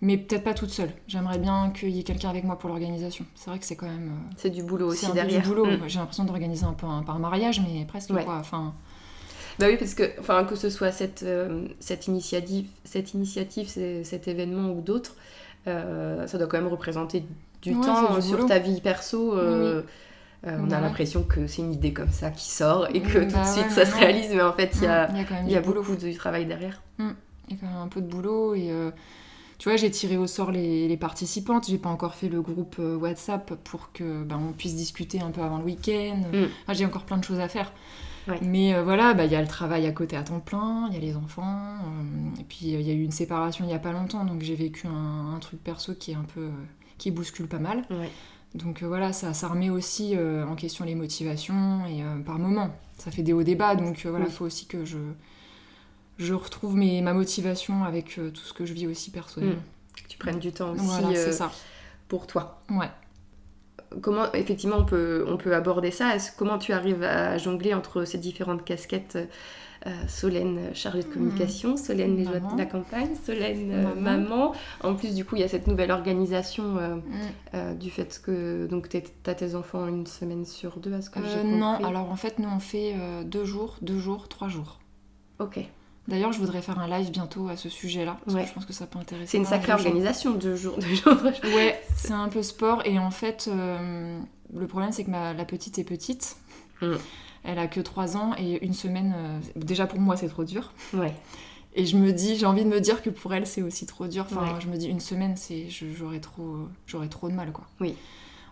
[0.00, 0.90] Mais peut-être pas toute seule.
[1.06, 3.24] J'aimerais bien qu'il y ait quelqu'un avec moi pour l'organisation.
[3.36, 4.08] C'est vrai que c'est quand même.
[4.08, 5.40] euh, C'est du boulot aussi un derrière.
[5.42, 5.66] peu du boulot.
[5.66, 5.88] Mm.
[5.88, 8.24] J'ai l'impression d'organiser un peu un, par mariage, mais presque Ouais.
[8.24, 8.36] quoi.
[8.38, 8.74] Enfin,
[9.60, 14.26] Bah oui, parce que, enfin, que ce soit cette, euh, cette initiative, cette initiative cet
[14.26, 15.14] événement ou d'autres,
[15.68, 17.22] euh, ça doit quand même représenter
[17.62, 18.48] du Ouais, temps du sur boulot.
[18.48, 19.36] ta vie perso.
[19.38, 19.82] euh,
[20.46, 23.28] euh, on a l'impression que c'est une idée comme ça qui sort et que Mm,
[23.28, 25.16] tout bah de suite ouais, ça se réalise, mais en fait il y a, il
[25.16, 25.82] y a quand même il y a du boulot.
[25.82, 26.82] beaucoup de travail derrière.
[26.98, 27.04] Il
[27.50, 28.90] y a quand même un peu de boulot et euh,
[29.58, 31.68] tu vois, j'ai tiré au sort les, les participantes.
[31.68, 35.30] J'ai pas encore fait le groupe euh, WhatsApp pour que ben, on puisse discuter un
[35.30, 36.22] peu avant le week-end.
[36.32, 36.44] Mm.
[36.64, 37.72] Enfin, j'ai encore plein de choses à faire.
[38.40, 40.94] Mais euh, voilà, bah, il y a le travail à côté à temps plein, il
[40.94, 41.76] y a les enfants.
[42.40, 44.54] et puis il y a eu une séparation il y a pas longtemps, donc j'ai
[44.54, 46.48] vécu un, un truc perso qui est un peu
[46.98, 47.84] qui bouscule pas mal.
[47.90, 48.10] Ouais.
[48.54, 52.38] Donc euh, voilà, ça, ça remet aussi euh, en question les motivations et euh, par
[52.38, 53.74] moments, ça fait des hauts débats.
[53.76, 54.34] Donc voilà, il Oui.
[54.34, 54.98] faut aussi que je,
[56.18, 59.62] je retrouve mes, ma motivation avec tout ce que je vis aussi personnellement.
[59.96, 61.50] Que tu prennes du temps aussi Voilà, c'est ça.
[62.08, 62.62] pour toi.
[62.70, 62.90] Ouais.
[64.00, 68.16] Comment, effectivement, on peut, on peut aborder ça Comment tu arrives à jongler entre ces
[68.18, 69.18] différentes casquettes
[70.08, 74.52] Solène chargée de communication, Solène les joies de la campagne, Solène euh, Maman.
[74.82, 77.00] En plus, du coup, il y a cette nouvelle organisation euh, Mm.
[77.54, 81.10] euh, du fait que donc tu as tes enfants une semaine sur deux, à ce
[81.10, 83.98] que j'ai Euh, compris non, alors en fait, nous on fait euh, deux jours, deux
[83.98, 84.78] jours, trois jours.
[85.38, 85.58] Ok.
[86.08, 88.42] D'ailleurs, je voudrais faire un live bientôt à ce sujet-là, parce Ouais.
[88.42, 89.26] que je pense que ça peut intéresser.
[89.32, 91.16] C'est une sacrée organisation, deux jours, deux jours.
[91.54, 92.82] Ouais, c'est un peu sport.
[92.84, 94.18] Et en fait, euh,
[94.52, 96.36] le problème, c'est que ma, la petite est petite.
[96.80, 96.94] Mm.
[97.44, 100.72] Elle a que 3 ans et une semaine, euh, déjà pour moi, c'est trop dur.
[100.94, 101.12] Ouais.
[101.74, 104.06] Et je me dis, j'ai envie de me dire que pour elle, c'est aussi trop
[104.06, 104.26] dur.
[104.30, 104.60] Enfin, Ouais.
[104.60, 107.64] je me dis, une semaine, c'est, j'aurais trop, j'aurais trop de mal, quoi.
[107.80, 107.94] Oui.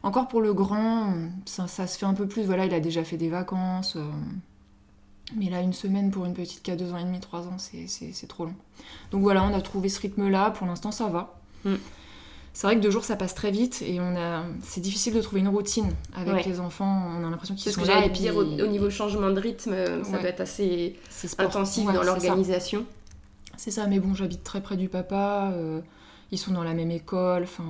[0.03, 1.13] Encore pour le grand,
[1.45, 2.45] ça, ça se fait un peu plus.
[2.45, 3.97] Voilà, il a déjà fait des vacances.
[3.97, 4.03] euh,
[5.37, 7.59] mais là, une semaine pour une petite qui a 2 ans et demi, 3 ans,
[7.59, 8.55] c'est, c'est, c'est trop long.
[9.13, 10.51] Donc voilà, on a trouvé ce rythme-là.
[10.51, 11.39] Pour l'instant, ça va.
[11.65, 11.75] Mm.
[12.53, 15.21] C'est vrai que deux jours ça passe très vite et on a c'est difficile de
[15.23, 16.43] trouver une routine avec Ouais.
[16.45, 19.31] les enfants on a l'impression qu'ils sont que là et puis au, au niveau changement
[19.31, 20.21] de rythme, euh, ça Ouais.
[20.21, 20.97] peut être assez
[21.39, 22.85] intensif Ouais, dans l'organisation.
[23.57, 25.81] c'est ça mais bon j'habite très près du papa euh,
[26.33, 27.65] ils sont dans la même école enfin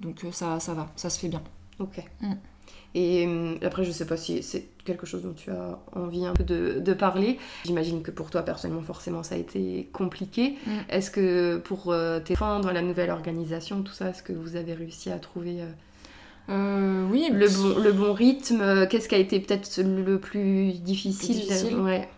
[0.00, 1.42] donc euh, ça ça va ça se fait bien
[1.78, 2.02] Ok.
[2.20, 2.32] Mm.
[2.94, 6.34] Et hum, après, je sais pas si c'est quelque chose dont tu as envie un
[6.34, 7.38] peu de, de parler.
[7.64, 10.56] J'imagine que pour toi, personnellement, forcément, ça a été compliqué.
[10.66, 10.70] Mm.
[10.90, 14.56] Est-ce que pour euh, tes enfants, dans la nouvelle organisation, tout ça, est-ce que vous
[14.56, 15.66] avez réussi à trouver euh,
[16.50, 18.60] Euh, oui le, bon, le bon rythme?
[18.60, 22.08] Euh, Qu'est-ce qui a été peut-être le plus difficile, difficile ouais,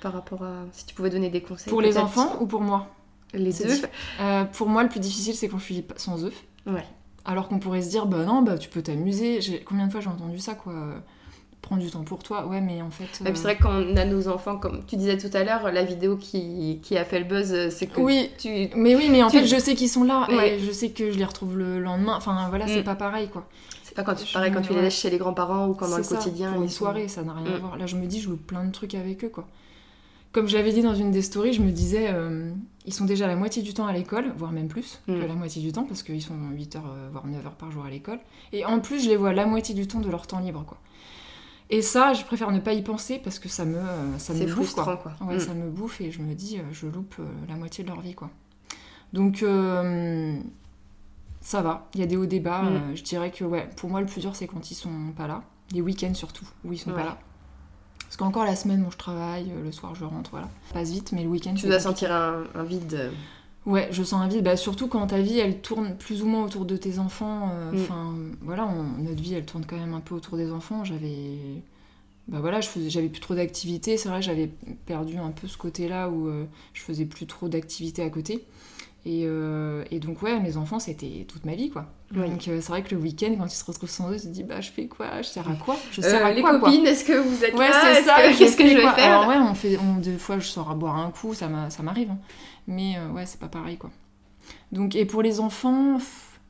[0.00, 0.64] par rapport à...
[0.72, 1.70] Si tu pouvais donner des conseils.
[1.70, 2.88] pour les enfants ou pour moi?
[3.34, 3.82] Les deux.
[4.20, 6.84] Euh, pour moi le plus difficile c'est je suis sans œufs Ouais.
[7.26, 9.40] Alors qu'on pourrait se dire, bah non, bah tu peux t'amuser.
[9.66, 10.72] Combien de fois j'ai entendu ça, quoi?
[11.60, 12.46] Prends du temps pour toi.
[12.46, 13.06] Ouais, mais en fait.
[13.12, 15.42] Puis euh, c'est vrai que quand on a nos enfants, comme tu disais tout à
[15.42, 18.30] l'heure, la vidéo qui, qui a fait le buzz, euh, c'est que Oui.
[18.38, 18.68] tu...
[18.76, 20.54] Mais oui, mais en Tu- fait, je sais qu'ils sont là Ouais.
[20.54, 22.14] et je sais que je les retrouve le lendemain.
[22.16, 22.84] Enfin, voilà, c'est Mm.
[22.84, 23.48] pas pareil, quoi.
[23.82, 25.96] C'est pas quand, Je- pareil quand tu les laisses chez les grands-parents ou quand dans
[25.96, 26.52] le C'est ça, quotidien.
[26.52, 27.60] Pour ils une sont- soirée, ça n'a rien à Mm.
[27.60, 27.76] voir.
[27.76, 29.48] Là, je me dis, je loupe plein de trucs avec eux, quoi.
[30.30, 32.52] Comme je l'avais dit dans une des stories, je me disais, euh,
[32.86, 35.60] ils sont déjà la moitié du temps à l'école, voire même plus que la moitié
[35.60, 38.20] du temps, parce qu'ils sont 8 heures, euh, voire 9 heures par jour à l'école.
[38.52, 40.78] Et en plus, je les vois la moitié du temps de leur temps libre, quoi.
[41.68, 44.46] Et ça, je préfère ne pas y penser parce que ça me, euh, ça me
[44.54, 44.96] bouffe, quoi.
[44.98, 45.12] quoi.
[45.26, 45.40] Ouais, Mm.
[45.40, 47.16] ça me bouffe et je me dis, euh, je loupe
[47.48, 48.30] la moitié de leur vie, quoi.
[49.12, 50.38] Donc, euh,
[51.40, 51.88] ça va.
[51.94, 52.62] Il y a des hauts débats.
[52.62, 52.66] Mm.
[52.76, 55.26] euh, je dirais que, ouais, pour moi, le plus dur, c'est quand ils sont pas
[55.26, 55.42] là.
[55.72, 56.96] Les week-ends surtout, où ils sont Ouais.
[56.96, 57.18] pas là.
[58.06, 60.48] Parce qu'encore la semaine, bon, je travaille, euh, le soir, je rentre, voilà.
[60.68, 61.82] Ça passe vite, mais le week-end, Tu dois compliqué.
[61.82, 62.94] sentir un, un vide.
[62.94, 63.10] euh,
[63.66, 64.44] Ouais, je sens un vide.
[64.44, 67.50] Bah, surtout quand ta vie, elle tourne plus ou moins autour de tes enfants.
[67.52, 67.80] euh, Mm.
[67.82, 70.84] Enfin, voilà, on- notre vie, elle tourne quand même un peu autour des enfants.
[70.84, 71.38] J'avais...
[72.28, 73.96] Bah voilà, je faisais, j'avais plus trop d'activités.
[73.96, 74.50] C'est vrai, j'avais
[74.86, 78.44] perdu un peu ce côté-là où euh, je faisais plus trop d'activités à côté.
[79.08, 81.86] Et, euh, et donc, ouais, mes enfants, c'était toute ma vie, quoi.
[82.12, 82.28] Oui.
[82.28, 84.26] Donc, euh, c'est vrai que le week-end, quand ils se retrouvent sans eux, tu te
[84.32, 85.22] dis, bah, je fais quoi?
[85.22, 85.76] Je sers à quoi?
[85.92, 86.70] Je euh, sers à les quoi, quoi?
[86.70, 87.94] copines, est-ce que vous êtes Ouais, là?
[87.94, 88.16] c'est ça.
[88.16, 89.20] que- Qu'est-ce que je vais quoi faire?
[89.20, 91.70] Alors, ouais, on fait, on, des fois, je sors à boire un coup, ça, m'a-
[91.70, 92.10] ça m'arrive.
[92.10, 92.18] hein.
[92.66, 93.90] Mais ouais, c'est pas pareil, quoi.
[94.72, 96.40] Donc, et pour les enfants, pff,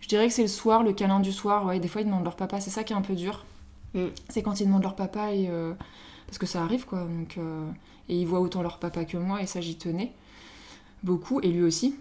[0.00, 1.66] je dirais que c'est le soir, le câlin du soir.
[1.66, 2.60] Ouais, des fois, ils demandent leur papa.
[2.60, 3.44] C'est ça qui est un peu dur.
[3.92, 4.06] Mm.
[4.30, 5.50] C'est quand ils demandent leur papa et.
[6.26, 7.00] parce que ça arrive, quoi.
[7.00, 7.36] Donc,
[8.08, 10.12] et ils voient autant leur papa que moi, et ça, j'y tenais
[11.02, 11.96] beaucoup, et lui aussi.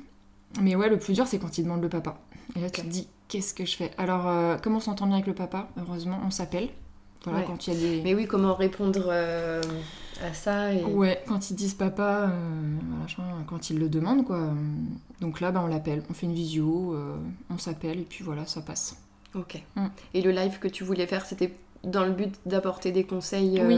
[0.61, 2.17] Mais ouais, le plus dur, c'est quand ils demandent le papa.
[2.55, 3.91] Et là, tu te dis, qu'est-ce que je fais?
[3.97, 6.69] Alors, euh, comme on s'entend bien avec le papa, heureusement, on s'appelle.
[7.25, 7.45] Voilà, Ouais.
[7.45, 8.01] quand il y a des.
[8.01, 9.61] Mais oui, comment répondre euh,
[10.23, 10.83] à ça et...
[10.85, 12.77] Ouais, quand ils disent papa, euh,
[13.45, 14.47] quand ils le demandent, quoi.
[15.19, 17.17] Donc là, bah, on l'appelle, on fait une visio, euh,
[17.49, 18.95] on s'appelle, et puis voilà, ça passe.
[19.35, 19.61] Ok.
[19.75, 19.87] Mm.
[20.13, 23.61] Et le live que tu voulais faire, c'était dans le but d'apporter des conseils.
[23.63, 23.77] Oui.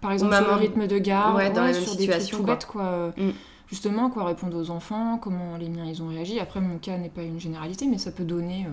[0.00, 2.38] Par exemple, sur le rythme de garde, Ouais, dans la même sur des trucs situation,
[2.38, 2.54] tout quoi.
[2.54, 3.12] bêtes, quoi.
[3.16, 3.30] Mm.
[3.72, 6.38] Justement, quoi, répondre aux enfants, comment les miens, ils ont réagi.
[6.38, 8.72] Après, mon cas n'est pas une généralité, mais ça peut donner euh,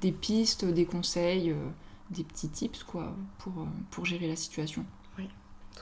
[0.00, 1.56] des pistes, des conseils, euh,
[2.10, 4.84] des petits tips, quoi, pour, euh, pour gérer la situation.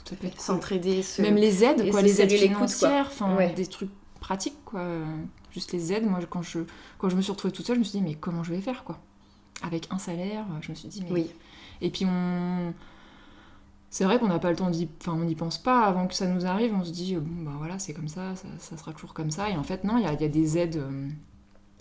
[0.05, 0.31] tout à fait.
[0.31, 0.41] cool.
[0.41, 1.03] S'entraider.
[1.03, 1.21] Se...
[1.21, 3.53] Même les aides, quoi, les aides financières, enfin Ouais.
[3.53, 3.91] des trucs
[4.21, 4.87] pratiques, quoi.
[5.53, 6.07] Juste les aides.
[6.07, 6.61] Moi, quand je,
[6.97, 8.63] quand je me suis retrouvée toute seule, je me suis dit, mais comment je vais
[8.63, 8.99] faire, quoi?
[9.63, 11.13] Avec un salaire, je me suis dit, mais.
[11.13, 11.31] Oui.
[11.83, 12.73] Et puis on.
[13.97, 14.91] C'est vrai qu'on n'a pas le temps d'y.
[15.01, 16.75] Enfin, on n'y pense pas avant que ça nous arrive.
[16.75, 19.31] On se dit, euh, bon, bah voilà, c'est comme ça, ça, ça sera toujours comme
[19.31, 19.49] ça.
[19.49, 20.77] Et en fait, non, il y a, il y a des aides.
[20.77, 21.09] euh,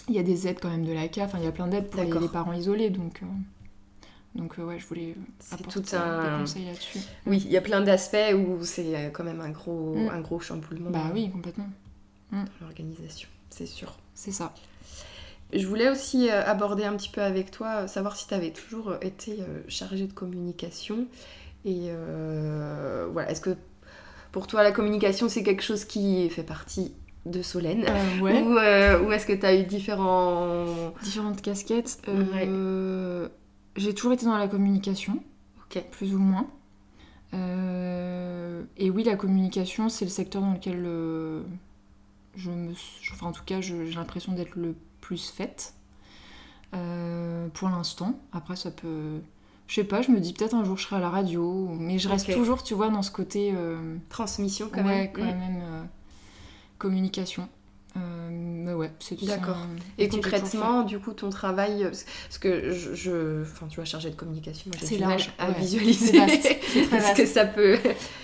[0.07, 1.31] Il y a des aides quand même de la CAF.
[1.31, 2.89] Enfin, il y a plein d'aides pour les, parents isolés.
[2.89, 3.25] Donc, euh,
[4.33, 5.13] donc euh, ouais, je voulais
[5.51, 6.99] apporter tout un- des conseils là-dessus.
[7.25, 10.09] Oui, il y a plein d'aspects où c'est quand même un gros, Mm.
[10.13, 11.67] un gros chamboulement Bah oui, complètement.
[12.31, 13.93] dans l'organisation, c'est sûr.
[14.13, 14.53] C'est ça.
[15.51, 19.39] Je voulais aussi aborder un petit peu avec toi, savoir si tu avais toujours été
[19.67, 21.07] chargée de communication.
[21.65, 23.57] Et euh, voilà, est-ce que
[24.31, 26.93] pour toi la communication c'est quelque chose qui fait partie
[27.25, 28.39] de Solène Euh, ouais.
[28.39, 30.93] Ou, euh, ou est-ce que tu as eu différents...
[31.01, 31.99] Différentes casquettes.
[33.75, 35.21] J'ai toujours été dans la communication,
[35.91, 36.47] plus ou moins.
[38.77, 40.83] Et oui, la communication, c'est le secteur dans lequel
[42.35, 42.73] je me,
[43.11, 45.73] enfin, en tout cas, j'ai l'impression d'être le plus faite.
[46.71, 48.19] Pour l'instant.
[48.31, 49.19] Après, ça peut.
[49.67, 51.97] Je sais pas, je me dis peut-être un jour je serai à la radio, mais
[51.97, 53.51] je reste toujours, tu vois, dans ce côté.
[53.55, 55.09] euh, Transmission quand ouais, même.
[55.13, 55.25] quand Mm.
[55.25, 55.61] même.
[55.63, 55.83] euh,
[56.77, 57.47] communication.
[57.97, 59.55] Euh, mais ouais, c'est c'est D'accord.
[59.55, 63.85] un Et concrètement, du coup, ton travail, euh, parce que je, je- enfin, tu vois,
[63.85, 65.59] chargée de communication, moi j'ai C'est du mal large, à ouais.
[65.59, 67.77] visualiser ce que ça peut.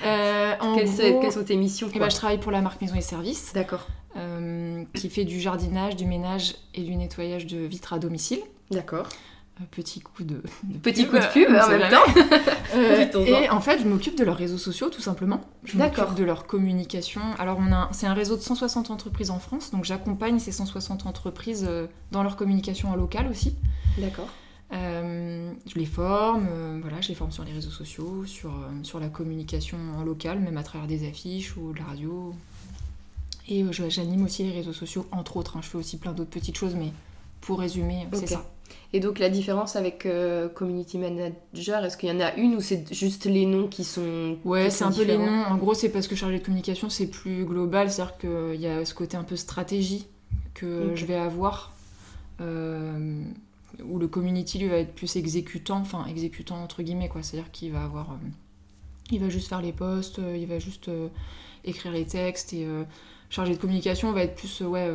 [0.06, 2.02] Euh, en quelles, gros, quelles sont tes missions eh quoi.
[2.08, 5.96] ben, je travaille pour la marque Maison et Services, D'accord, euh, qui fait du jardinage,
[5.96, 8.40] du ménage et du nettoyage de vitres à domicile.
[8.72, 9.08] d'accord.
[9.70, 10.42] Petit coup de,
[10.82, 13.20] petit coup de pub en même temps.
[13.20, 15.42] et en fait, je m'occupe de leurs réseaux sociaux tout simplement.
[15.64, 17.22] Je m'occupe de leur communication.
[17.38, 21.06] Alors on a, c'est un réseau de 160 entreprises en France, donc j'accompagne ces 160
[21.06, 21.70] entreprises
[22.12, 23.56] dans leur communication en local aussi.
[23.98, 24.30] D'accord.
[24.74, 28.70] Euh, je les forme, euh, voilà, je les forme sur les réseaux sociaux, sur, euh,
[28.84, 32.34] sur la communication en local, même à travers des affiches ou de la radio.
[33.50, 35.58] Et j'anime aussi les réseaux sociaux, entre autres.
[35.58, 35.62] Hein.
[35.62, 36.94] Je fais aussi plein d'autres petites choses, mais
[37.42, 38.46] pour résumer, c'est ça.
[38.94, 40.08] Et donc la différence avec
[40.54, 44.38] Community Manager, est-ce qu'il y en a une ou c'est juste les noms qui sont...
[44.44, 45.44] Ouais, c'est un peu les noms.
[45.46, 48.84] En gros, c'est parce que chargé de communication, c'est plus global, c'est-à-dire qu'il y a
[48.84, 50.08] ce côté un peu stratégie
[50.54, 51.74] que je vais avoir
[53.84, 57.72] où le community lui va être plus exécutant, enfin exécutant entre guillemets quoi, c'est-à-dire qu'il
[57.72, 58.28] va avoir, euh,
[59.12, 61.08] il va juste faire les posts, euh, il va juste euh,
[61.64, 62.68] écrire les textes et
[63.30, 64.90] chargé de communication va être plus ouais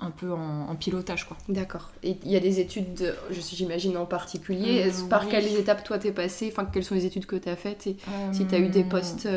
[0.00, 1.36] un peu en, pilotage quoi.
[1.48, 1.90] D'accord.
[2.02, 6.48] Et il y a des études, j'imagine en particulier, par quelles étapes toi t'es passé,
[6.52, 7.86] enfin quelles sont les études que t'as faites?
[7.86, 7.96] Et
[8.32, 9.28] si t'as eu des postes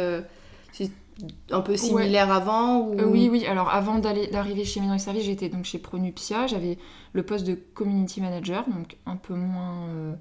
[1.51, 2.99] un peu similaire avant ou...
[2.99, 3.45] Euh, oui, oui.
[3.45, 6.47] Alors avant d'arriver chez Minority Service, j'étais donc chez Pronupia.
[6.47, 6.77] J'avais
[7.13, 10.13] le poste de community manager, donc un peu moins, euh,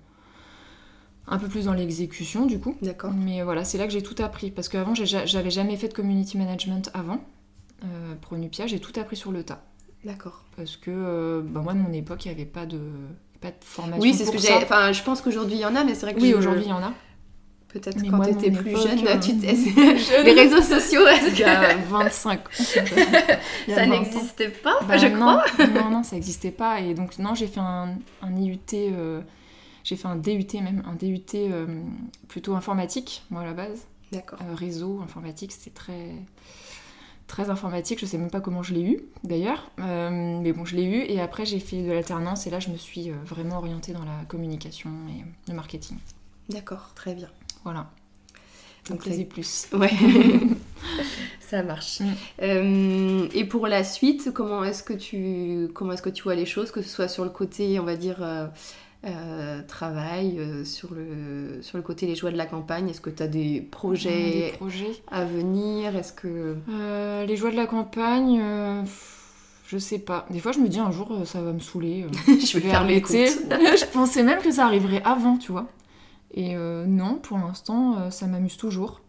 [1.27, 2.77] un peu plus dans l'exécution du coup.
[2.83, 3.13] D'accord.
[3.13, 6.39] Mais voilà, c'est là que j'ai tout appris parce qu'avant j'avais jamais fait de community
[6.39, 7.21] management avant.
[7.85, 9.63] Euh, Pronupia, j'ai tout appris sur le tas.
[10.05, 10.45] D'accord.
[10.57, 12.81] Parce que euh, bah, moi de mon époque, il n'y avait pas de
[13.41, 14.01] pas de formation.
[14.01, 14.53] Oui, c'est ce que j'ai.
[14.55, 16.71] Enfin, je pense qu'aujourd'hui il y en a, mais c'est vrai que oui, aujourd'hui il
[16.71, 16.93] y en a.
[17.69, 19.33] Peut-être quand tu étais plus jeune, tu
[20.25, 21.03] les réseaux sociaux.
[21.29, 22.43] Il y a 25 ans.
[23.75, 25.45] ça n'existait pas, bah je crois.
[25.75, 26.81] non, non, ça n'existait pas.
[26.81, 29.21] Et donc, non, j'ai fait un, un IUT, euh,
[29.85, 31.67] j'ai fait un DUT même, un DUT euh,
[32.29, 33.87] plutôt informatique, moi à la base.
[34.13, 34.39] D'accord.
[34.43, 36.15] Euh, réseau, informatique, c'était très
[37.27, 40.85] très informatique, je sais même pas comment je l'ai eu d'ailleurs, mais bon, je l'ai
[40.85, 44.05] eu et après j'ai fait de l'alternance et là je me suis vraiment orientée dans
[44.05, 45.99] la communication et le marketing.
[46.49, 47.29] D'accord, très bien.
[47.65, 47.91] Voilà.
[48.89, 49.67] Donc plaisir plus.
[49.73, 49.91] Ouais.
[51.41, 52.01] ça marche.
[52.01, 52.13] Mm.
[52.43, 56.47] Euh, et pour la suite, comment est-ce que tu comment est-ce que tu vois les
[56.47, 58.19] choses, que ce soit sur le côté, on va dire.
[59.05, 63.11] Euh, euh, travail sur, le, sur le côté les joies de la campagne Est-ce que
[63.11, 65.95] tu as des projets, des projets, à venir?
[65.97, 66.57] Est-ce que
[67.27, 68.43] les joies de la campagne
[69.69, 70.27] je sais pas.
[70.31, 72.07] Des fois, je me dis un jour, ça va me saouler.
[72.29, 73.27] je vais arrêter.
[73.51, 75.67] je pensais même que ça arriverait avant, tu vois.
[76.37, 79.01] Et euh, non, pour l'instant, euh, ça m'amuse toujours.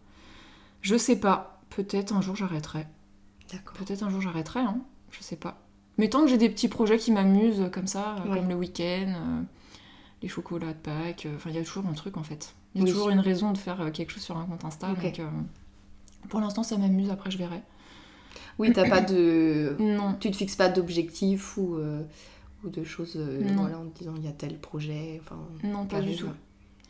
[0.80, 1.60] Je sais pas.
[1.70, 2.86] Peut-être un jour j'arrêterai.
[3.52, 3.74] D'accord.
[3.74, 4.78] Peut-être un jour j'arrêterai, hein.
[5.10, 5.58] Je sais pas.
[5.98, 9.44] Mais tant que j'ai des petits projets qui m'amusent euh, comme ça, comme le week-end,
[10.22, 12.54] les chocolats de Pâques, enfin, il y a toujours un truc en fait.
[12.74, 14.88] Il y a toujours une raison de faire quelque chose sur un compte Insta.
[14.88, 15.20] Donc,
[16.28, 17.10] pour l'instant, ça m'amuse.
[17.10, 17.62] Après, je verrai.
[18.58, 19.76] Oui, t'as pas de.
[19.80, 20.14] Non.
[20.20, 21.78] Tu te fixes pas d'objectifs ou,
[22.64, 25.20] ou de choses voilà, en te disant il y a tel projet.
[25.22, 26.28] Enfin, non, pas du tout.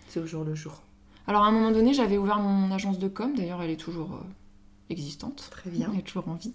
[0.08, 0.82] C'est au jour le jour.
[1.28, 4.14] Alors à un moment donné, j'avais ouvert mon agence de com, d'ailleurs elle est toujours
[4.14, 4.26] euh,
[4.88, 5.48] existante.
[5.50, 5.90] Très bien.
[5.92, 6.54] Elle est toujours en vie.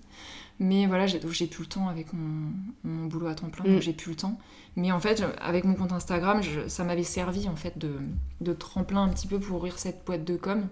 [0.59, 2.51] Mais voilà, j'ai plus le temps avec mon,
[2.83, 3.81] mon boulot à temps plein, donc mm.
[3.81, 4.39] j'ai plus le temps.
[4.75, 7.95] Mais en fait, avec mon compte Instagram, ça m'avait servi en fait de,
[8.41, 10.67] de, tremplin un petit peu pour ouvrir cette boîte de com.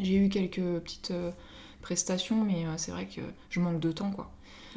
[0.00, 1.30] J'ai eu quelques petites euh,
[1.80, 4.30] prestations, mais euh, c'est vrai que je manque de temps quoi.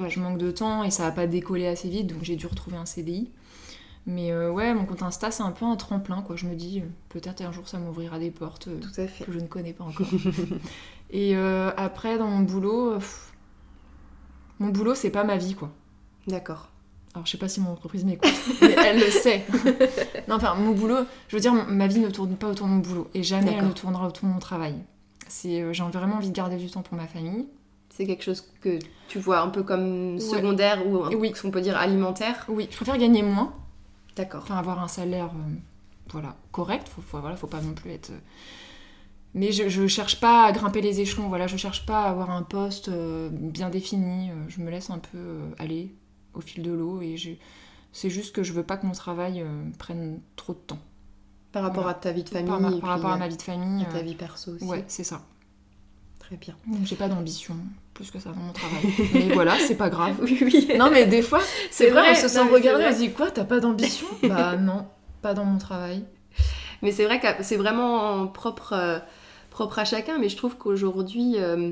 [0.10, 2.76] Je manque de temps et ça n'a pas décollé assez vite, donc j'ai dû retrouver
[2.78, 3.30] un CDI.
[4.08, 6.36] Mais euh, ouais, mon compte Insta, c'est un peu un tremplin, quoi.
[6.36, 9.48] Je me dis, euh, peut-être un jour, ça m'ouvrira des portes euh, que je ne
[9.48, 10.08] connais pas encore.
[11.10, 13.00] et après, dans mon boulot,
[14.60, 15.72] mon boulot, c'est pas ma vie, quoi.
[16.28, 16.70] D'accord.
[17.14, 19.46] Alors, je sais pas si mon entreprise m'écoute, mais elle le sait.
[20.28, 22.80] non, enfin, mon boulot, je veux dire, ma vie ne tourne pas autour de mon
[22.80, 23.10] boulot.
[23.14, 24.76] Et jamais elle ne tournera autour de mon travail.
[25.28, 27.48] C'est, j'ai vraiment envie de garder du temps pour ma famille.
[27.90, 31.34] C'est quelque chose que tu vois un peu comme secondaire ou, oui.
[31.46, 32.46] on peut dire alimentaire?
[32.50, 33.54] Oui, je préfère gagner moins
[34.18, 34.42] D'accord.
[34.44, 35.56] Enfin, avoir un salaire euh,
[36.10, 38.12] voilà, correct, faut, faut, voilà, faut pas non plus être.
[38.12, 38.20] Euh,
[39.36, 42.32] mais je, je cherche pas à grimper les échelons, voilà, je cherche pas à avoir
[42.32, 45.94] un poste euh, bien défini, je me laisse un peu aller
[46.34, 47.16] au fil de l'eau et
[47.92, 49.46] c'est juste que je veux pas que mon travail
[49.78, 50.80] prenne trop de temps.
[51.52, 53.86] Par rapport à ta vie de famille Par, rapport à ma vie de famille.
[53.86, 54.66] À ta vie perso aussi.
[54.66, 55.22] Ouais, c'est ça.
[56.20, 56.56] Très bien.
[56.68, 57.56] Donc j'ai pas d'ambition
[57.94, 58.84] plus que ça dans mon travail.
[59.14, 60.18] mais voilà, c'est pas grave.
[60.22, 60.68] Oui, oui.
[60.78, 61.40] Non, mais des fois,
[61.72, 64.08] c'est vrai, on se sent regarder, on se dit quoi, t'as pas d'ambition?
[64.24, 64.86] Bah non,
[65.22, 66.04] pas dans mon travail.
[66.82, 69.00] Mais c'est vrai que c'est vraiment propre, euh,
[69.56, 71.72] propre à chacun, mais je trouve qu'aujourd'hui, euh,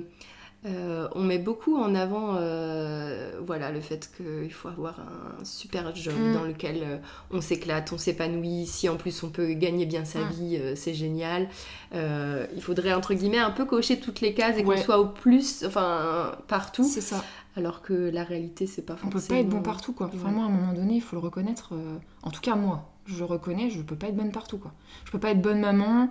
[0.66, 5.94] Euh, on met beaucoup en avant euh, voilà, le fait qu'il faut avoir un super
[5.94, 6.34] job Mm.
[6.34, 8.66] dans lequel on s'éclate, on s'épanouit.
[8.66, 10.30] Si en plus on peut gagner bien sa Mm.
[10.32, 11.50] vie, c'est génial.
[11.94, 15.66] Il faudrait entre guillemets un peu cocher toutes les cases et qu'on soit au plus,
[15.68, 16.86] enfin partout.
[16.86, 17.22] C'est ça.
[17.58, 19.20] Alors que la réalité, c'est pas On forcément.
[19.20, 20.08] peut pas être bon partout, quoi.
[20.08, 20.16] Ouais.
[20.16, 21.74] Vraiment, à un moment donné, il faut le reconnaître.
[22.22, 24.72] En tout cas, moi, je le reconnais, je peux pas être bonne partout, quoi.
[25.04, 26.10] Je peux pas être bonne maman,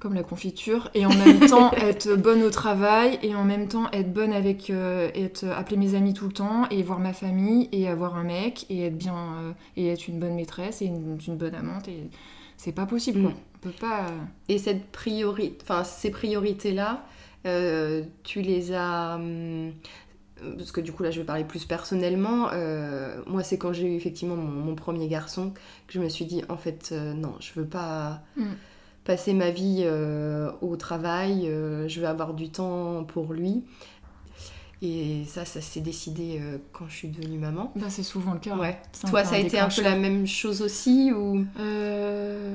[0.00, 3.90] comme la confiture, et en même temps être bonne au travail, et en même temps
[3.92, 4.70] être bonne avec.
[4.70, 8.24] euh, être, appeler mes amis tout le temps, et voir ma famille, et avoir un
[8.24, 9.14] mec, et être bien.
[9.16, 12.10] euh, et être une bonne maîtresse, et une, une bonne amante, et.
[12.56, 13.30] C'est pas possible, quoi.
[13.30, 13.34] Mm.
[13.56, 14.06] On peut pas.
[14.48, 15.56] Et cette priori...
[15.62, 17.04] enfin, ces priorités-là,
[17.46, 19.14] euh, tu les as.
[19.16, 19.72] hum,
[20.58, 22.48] Parce que du coup, là, je vais parler plus personnellement.
[22.52, 25.52] euh, moi, c'est quand j'ai eu effectivement mon, mon premier garçon
[25.86, 28.54] que je me suis dit, en fait, euh, non, je veux pas Mm.
[29.04, 33.64] Passer ma vie euh, au travail, euh, je veux avoir du temps pour lui.
[34.82, 37.70] Et ça, ça s'est décidé euh, quand je suis devenue maman.
[37.76, 38.56] Bah, c'est souvent le cas.
[38.56, 38.80] Ouais.
[39.08, 41.44] Toi, ça a été un peu la même chose aussi Ou,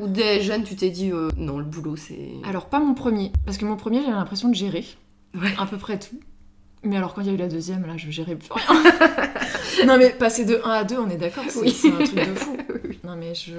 [0.02, 2.32] ou dès jeune, tu t'es dit, non, le boulot, c'est.
[2.48, 4.86] Alors, pas mon premier, parce que mon premier, j'avais l'impression de gérer
[5.36, 5.54] Ouais.
[5.60, 6.18] à peu près tout.
[6.86, 8.84] Mais alors, quand il y a eu la deuxième, là, je gérais plus rien.
[9.88, 11.72] non, mais passer de 1 à 2, on est d'accord, c'est Oui.
[11.72, 12.58] c'est un truc de fou.
[12.88, 13.00] Oui.
[13.04, 13.54] Non, mais je.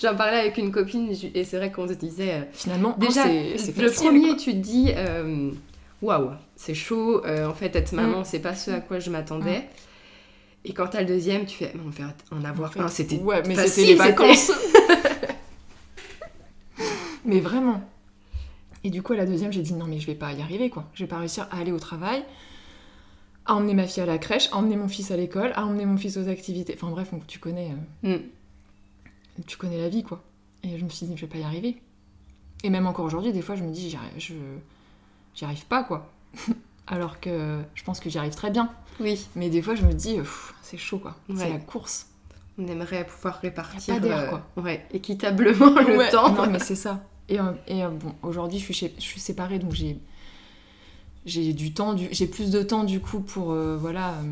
[0.00, 2.32] J'en parlais avec une copine et c'est vrai qu'on se disait.
[2.34, 3.22] euh, Finalement, Déjà,
[3.56, 4.36] c'est le premier, quoi.
[4.36, 5.50] tu te dis, euh,
[6.02, 7.24] waouh, c'est chaud.
[7.24, 9.62] euh, en fait, être maman, c'est pas ce à quoi je m'attendais.
[10.66, 12.88] Et quand t'as le deuxième, tu fais, on va en avoir En fait, un.
[12.88, 14.52] C'était Ouais, mais c'était les vacances.
[17.24, 17.80] mais vraiment.
[18.84, 20.70] Et du coup, à la deuxième, j'ai dit non, mais je vais pas y arriver,
[20.70, 20.84] quoi.
[20.94, 22.22] Je vais pas réussir à aller au travail,
[23.48, 25.84] à emmener ma fille à la crèche, à emmener mon fils à l'école, à emmener
[25.86, 26.74] mon fils aux activités.
[26.76, 27.72] Enfin bref, donc, tu connais.
[28.04, 29.42] euh, Mm.
[29.46, 30.22] tu connais la vie, quoi.
[30.62, 31.80] Et je me suis dit, je vais pas y arriver.
[32.64, 33.98] Et même encore aujourd'hui, des fois, je me dis, j'y
[35.34, 36.10] je arrive pas, quoi.
[36.86, 38.70] Alors que je pense que j'y arrive très bien.
[39.00, 41.16] Oui, Mais des fois, je me dis, pff, c'est chaud, quoi.
[41.28, 41.36] Ouais.
[41.36, 42.06] C'est la course.
[42.58, 46.32] on aimerait pouvoir répartir Y a pas d'air, euh, ouais, équitablement le Ouais, temps.
[46.32, 47.04] Non, mais c'est ça.
[47.28, 49.98] Et, euh, et, euh, bon, aujourd'hui, je suis, chez- je suis séparée, donc j'ai
[51.28, 54.22] j'ai du temps, du, j'ai plus de temps du coup pour euh, voilà euh,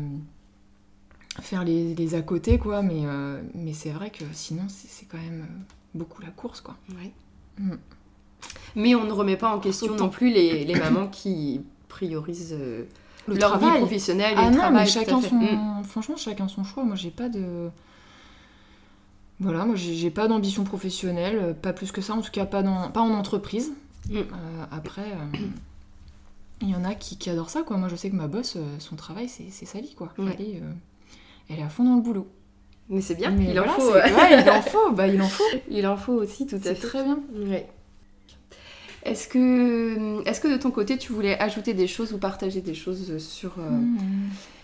[1.41, 2.81] faire les, les à côté, quoi.
[2.81, 5.45] Mais, euh, mais c'est vrai que sinon, c'est quand même
[5.93, 6.75] beaucoup la course, quoi.
[6.89, 7.11] Ouais.
[7.59, 7.75] Mm.
[8.75, 10.05] Mais on ne remet pas en question Autant.
[10.05, 12.55] non plus les, les mamans qui priorisent
[13.27, 14.83] Le leur vie professionnelle et Ah le non, travail.
[14.83, 15.35] mais chacun son.
[15.35, 15.83] Mm.
[15.83, 16.83] Franchement, chacun son choix.
[16.83, 17.69] Moi, j'ai pas de.
[19.39, 22.89] Voilà, moi, j'ai pas d'ambition professionnelle, pas plus que ça, en tout cas, pas, dans,
[22.89, 23.71] pas en entreprise.
[24.09, 24.21] Mm.
[24.71, 25.11] Après,
[26.61, 27.77] il y en a qui, qui adorent ça, quoi.
[27.77, 30.13] Moi, je sais que ma boss, euh, son travail, c'est c'est sa vie, quoi.
[30.17, 30.35] Ouais.
[30.39, 30.71] Elle, est, euh,
[31.49, 32.27] elle est à fond dans le boulot.
[32.89, 33.81] Mais c'est bien, Mais il en faut.
[33.93, 35.43] c'est- euh, Ouais, il en faut, bah, il en faut.
[35.69, 36.87] Il en faut aussi, tout à C'est fait.
[36.87, 37.19] très bien.
[39.03, 42.73] Est-ce que, est que de ton côté, tu voulais ajouter des choses ou partager des
[42.73, 43.97] choses sur, euh, Mmh.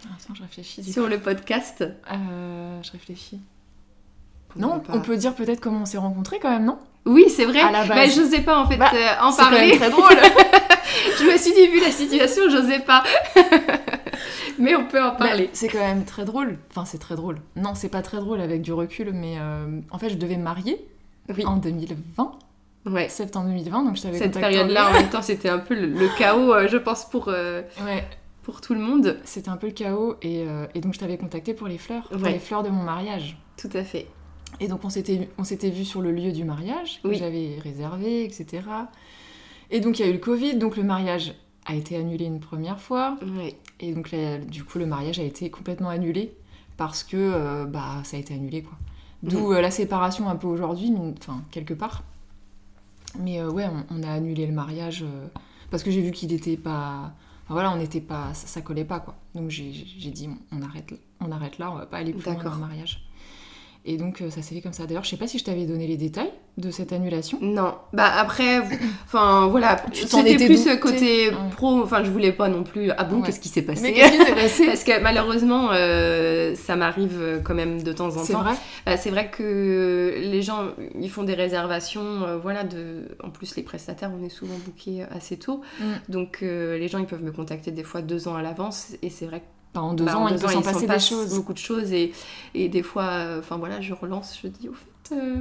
[0.05, 0.83] Attends, je réfléchis.
[0.83, 1.81] sur le podcast?
[2.11, 3.39] Euh, je réfléchis.
[4.49, 6.77] Pourquoi Non, pas on peut dire peut-être comment on s'est rencontrés quand même, non?
[7.05, 7.59] Oui, c'est vrai.
[7.61, 8.15] À la Bah, base.
[8.15, 8.89] j'osais pas en fait Bah,
[9.21, 9.67] en C'est parler.
[9.69, 10.03] même très drôle.
[11.19, 13.03] Je me suis dit, vu la situation, j'osais pas.
[14.59, 15.45] mais on peut en parler.
[15.45, 16.57] Bah, c'est quand même très drôle.
[16.69, 17.39] Enfin, c'est très drôle.
[17.55, 20.43] Non, c'est pas très drôle avec du recul, mais euh, en fait, je devais me
[20.43, 20.77] marier
[21.35, 21.45] Oui.
[21.45, 22.31] en 2020,
[22.85, 23.07] Ouais.
[23.09, 26.09] septembre 2020, donc je t'avais Cette période-là, en même temps, c'était un peu le, le
[26.17, 28.03] chaos, euh, je pense, pour, euh, Ouais,
[28.43, 29.19] pour tout le monde.
[29.23, 32.09] c'était un peu le chaos, et, euh, et donc je t'avais contacté pour les fleurs,
[32.09, 33.37] pour les fleurs de mon mariage.
[33.57, 34.07] Tout à fait.
[34.59, 37.15] Et donc on s'était on s'était vu sur le lieu du mariage, que Oui.
[37.17, 38.61] j'avais réservé, etc.
[39.71, 41.33] Et donc il y a eu le Covid, donc le mariage
[41.65, 43.17] a été annulé une première fois,
[43.79, 46.33] et donc là, du coup le mariage a été complètement annulé
[46.77, 48.77] parce que euh, bah ça a été annulé quoi.
[49.23, 49.53] D'où Mm.
[49.55, 52.03] euh, la séparation un peu aujourd'hui, enfin quelque part.
[53.19, 55.05] Mais euh, ouais, on, on a annulé le mariage
[55.71, 57.13] parce que j'ai vu qu'il était pas.
[57.45, 59.15] Enfin voilà, on n'était pas, ça, ça collait pas quoi.
[59.35, 59.71] Donc j'ai
[60.11, 60.97] dit on arrête, là.
[61.21, 63.05] on arrête là, on va pas aller plus loin dans le mariage.
[63.85, 64.85] Et donc euh, ça s'est fait comme ça.
[64.85, 67.37] D'ailleurs, je sais pas si je t'avais donné les détails de cette annulation.
[67.41, 68.61] Non, bah après,
[69.05, 71.35] enfin voilà, c'était plus douté côté Ouais.
[71.55, 73.25] pro, enfin je voulais pas non plus, ah bon, Ouais.
[73.25, 73.81] qu'est-ce qui s'est passé?
[73.81, 74.65] Mais qu'est-ce qui s'est passé?
[74.67, 78.43] Parce que malheureusement, euh, ça m'arrive euh, quand même de temps en C'est temps.
[78.43, 78.53] vrai?
[78.85, 80.67] Bah, c'est vrai que les gens,
[80.97, 83.09] ils font des réservations, euh, voilà, de...
[83.21, 85.83] en plus les prestataires, on est souvent bookés assez tôt, Mm.
[86.09, 89.25] donc les gens, ils peuvent me contacter des fois deux ans à l'avance, et c'est
[89.25, 90.87] vrai que Bah, En deux bah, ans, en il deux peut ans, s'en il passer
[90.87, 91.35] des choses.
[91.35, 92.11] beaucoup de choses, et,
[92.53, 95.15] et des fois, euh, enfin voilà, je relance, je dis, au fait...
[95.15, 95.37] euh,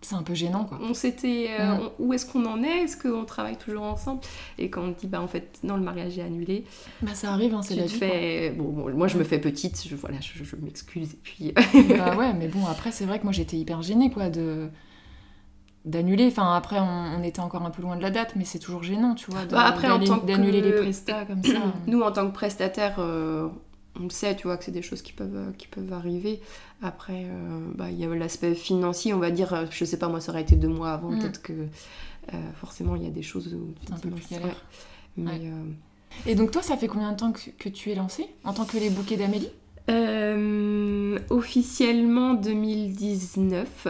[0.00, 0.78] C'est un peu gênant quoi.
[0.82, 1.90] on s'était euh, Mm.
[1.98, 2.84] où est-ce qu'on en est?
[2.84, 4.20] Est-ce qu'on travaille toujours ensemble?
[4.58, 6.64] Et quand on dit bah en fait non le mariage est annulé
[7.02, 7.88] Bah ça arrive, hein, c'est la vie.
[7.88, 11.52] fais bon, bon, moi je me fais petite je voilà je, je m'excuse et puis
[11.96, 14.68] bah ouais, mais bon, après, c'est vrai que moi j'étais hyper gênée, quoi, de.
[15.84, 16.26] d'annuler.
[16.26, 19.14] Enfin, après, on, était encore un peu loin de la date, mais c'est toujours gênant,
[19.14, 21.58] tu vois, Bah, après, en tant que- d'annuler les prestats comme ça.
[21.86, 23.48] Nous, en tant que prestataire, euh,
[24.00, 26.40] on le sait, tu vois, que c'est des choses qui peuvent, euh, qui peuvent arriver.
[26.82, 30.08] Après, euh, bah, il y a l'aspect financier, on va dire, euh, je sais pas,
[30.08, 31.18] moi, ça aurait été deux mois avant, Mm.
[31.20, 31.52] peut-être que
[32.60, 34.40] forcément, il y a des choses où tu te dis, ouais.
[35.16, 35.40] Mais, Ouais.
[36.26, 38.64] Et donc, toi, ça fait combien de temps que, que tu es lancée en tant
[38.64, 39.50] que les bouquets d'Amélie?
[39.90, 43.88] Euh, officiellement 2019.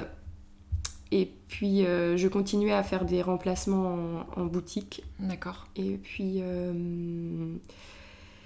[1.11, 5.03] Et puis euh, je continuais à faire des remplacements en, en boutique.
[5.19, 5.67] D'accord.
[5.75, 7.55] Et puis euh,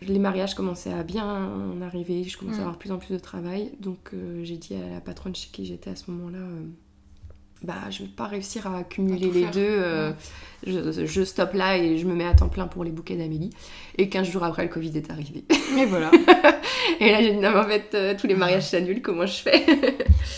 [0.09, 1.51] les mariages commençaient à bien
[1.83, 2.25] arriver.
[2.25, 2.61] Je commençais Mm.
[2.61, 3.73] à avoir de plus en plus de travail.
[3.81, 6.39] Donc euh, j'ai dit à la patronne chez qui j'étais à ce moment-là.
[6.39, 6.63] euh,
[7.63, 9.51] bah, je vais pas réussir à cumuler les faire.
[9.53, 9.61] deux.
[9.61, 10.11] euh,
[10.67, 13.51] je, je stoppe là et je me mets à temps plein pour les bouquets d'Amélie.
[13.99, 15.45] Et 15 jours après, le Covid est arrivé.
[15.79, 16.11] Et voilà.
[16.99, 19.35] Et là, j'ai dit, non, mais en fait, euh, tous les mariages s'annulent, comment je
[19.43, 19.65] fais?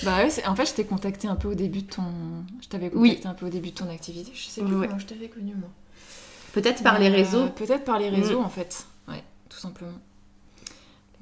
[0.05, 2.03] Bah ouais, en fait, je t'ai contacté un peu au début de ton...
[2.61, 3.09] Je t'avais Oui.
[3.17, 4.31] contacté un peu au début de ton activité.
[4.35, 4.87] Je sais plus Ouais.
[4.87, 5.71] comment je t'avais connue, moi.
[6.53, 7.49] Peut-être par les réseaux.
[7.57, 8.45] Peut-être par les réseaux, Mm.
[8.45, 8.87] en fait.
[9.55, 9.99] Tout simplement.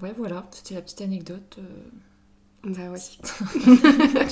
[0.00, 0.46] Ouais, voilà.
[0.50, 1.58] C'était la petite anecdote.
[1.58, 1.62] euh.
[2.64, 2.98] Bah ouais.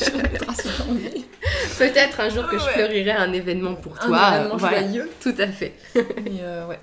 [1.79, 2.73] Peut-être un jour que je Ouais.
[2.73, 4.37] fleurirai un événement pour Un toi.
[4.37, 4.81] événement voilà.
[4.83, 5.11] joyeux.
[5.21, 5.75] Tout à fait.
[5.95, 6.79] Mais euh, ouais.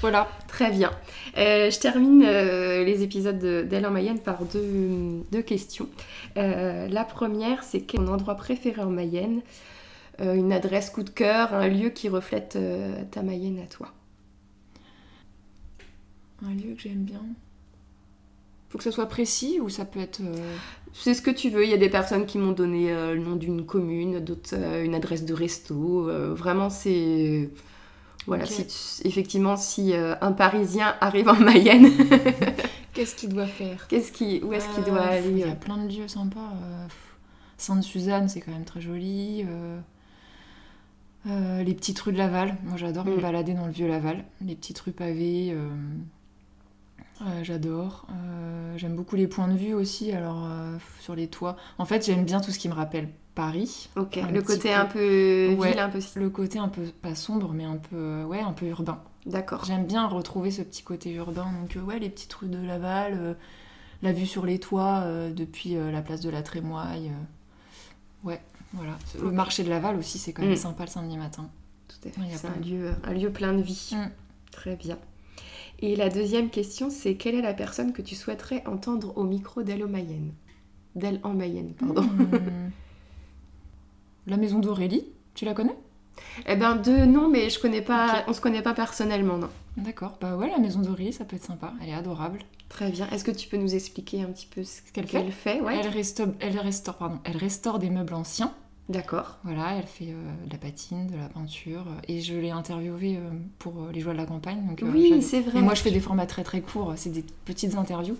[0.00, 0.28] Voilà.
[0.48, 0.90] Très bien.
[1.38, 5.88] Euh, je termine euh, les épisodes de- d'Elle en Mayenne par deux, deux questions.
[6.36, 9.40] La première, c'est quel est ton endroit préféré en Mayenne?
[10.20, 12.58] Une adresse coup de cœur, un lieu qui reflète
[13.10, 13.88] ta Mayenne à toi.
[16.44, 17.22] Un lieu que j'aime bien.
[18.70, 20.20] Faut que ça soit précis ou ça peut être.
[20.22, 20.56] euh,
[20.94, 21.64] C'est ce que tu veux.
[21.64, 24.82] Il y a des personnes qui m'ont donné euh, le nom d'une commune, d'autres euh,
[24.84, 26.08] une adresse de resto.
[26.08, 27.50] Euh, vraiment, c'est.
[28.26, 28.50] Voilà, Ok.
[28.50, 31.88] si tu- effectivement, si euh, un Parisien arrive en Mayenne,
[32.94, 33.88] Qu'est-ce qu'il doit faire?
[33.88, 36.52] Qu'est-ce qui, où est-ce qu'il Euh, doit Il aller y a plein de lieux sympas.
[36.62, 36.86] euh,
[37.58, 39.44] Sainte-Suzanne, c'est quand même très joli.
[39.48, 39.78] euh,
[41.28, 42.56] euh, les petites rues de Laval.
[42.64, 43.20] Moi, j'adore me Mm.
[43.20, 44.24] balader dans le vieux Laval.
[44.44, 45.54] Les petites rues pavées.
[47.20, 48.06] Euh, j'adore.
[48.10, 50.10] Euh, j'aime beaucoup les points de vue aussi.
[50.12, 51.56] Alors, euh, sur les toits.
[51.78, 53.88] En fait, j'aime bien tout ce qui me rappelle Paris.
[53.96, 54.74] Ok, le côté peu.
[54.74, 55.70] un peu Ouais.
[55.70, 56.00] ville, un peu.
[56.16, 59.00] Le côté un peu, pas sombre, mais un peu, euh, ouais, un peu urbain.
[59.26, 59.64] D'accord.
[59.64, 61.46] J'aime bien retrouver ce petit côté urbain.
[61.60, 63.36] Donc, ouais, les petites rues de Laval,
[64.02, 67.12] la vue sur les toits depuis la place de la Trémoille.
[68.24, 68.40] ouais,
[68.72, 68.98] voilà.
[69.22, 70.56] Le marché de Laval aussi, c'est quand même Mm.
[70.56, 71.48] sympa le samedi matin.
[71.86, 72.20] Tout à fait.
[72.20, 73.90] Ouais, C'est un lieu, un lieu plein de vie.
[73.94, 74.10] Mm.
[74.50, 74.98] Très bien.
[75.82, 79.64] Et la deuxième question, c'est quelle est la personne que tu souhaiterais entendre au micro
[79.64, 80.32] d'Elle en Mayenne?
[80.94, 82.02] D'Elle en Mayenne, pardon.
[82.02, 82.70] Hmm.
[84.28, 85.04] La maison d'Aurélie,
[85.34, 85.76] tu la connais?
[86.46, 89.48] Eh ben, deux noms, mais je connais pas, on se connaît pas personnellement, non.
[89.76, 91.72] D'accord, bah ouais, la maison d'Aurélie, ça peut être sympa.
[91.82, 92.38] Elle est adorable.
[92.68, 93.08] Très bien.
[93.10, 95.60] Est-ce que tu peux nous expliquer un petit peu ce qu'elle fait?
[95.60, 95.80] Ouais.
[95.80, 98.54] Elle, restaure, elle, restaure, pardon, elle restaure des meubles anciens.
[98.92, 99.38] D'accord.
[99.44, 101.84] Voilà, elle fait euh, de la patine, de la peinture.
[102.08, 104.66] Et je l'ai interviewée euh, pour euh, les joies de la campagne.
[104.66, 105.58] Donc, euh, Oui, c'est vrai.
[105.58, 108.16] Et moi, je fais des formats très très courts, c'est des petites interviews.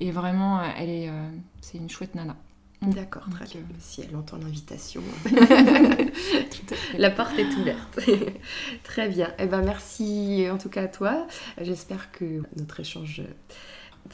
[0.00, 1.28] Et vraiment, euh, elle est, euh,
[1.60, 2.36] c'est une chouette nana.
[2.80, 3.56] D'accord, très bien.
[3.60, 5.02] euh, Si elle entend l'invitation,
[6.98, 7.98] la porte est ouverte.
[8.84, 9.32] très bien.
[9.38, 11.26] Eh ben, merci en tout cas à toi.
[11.60, 13.22] J'espère que notre échange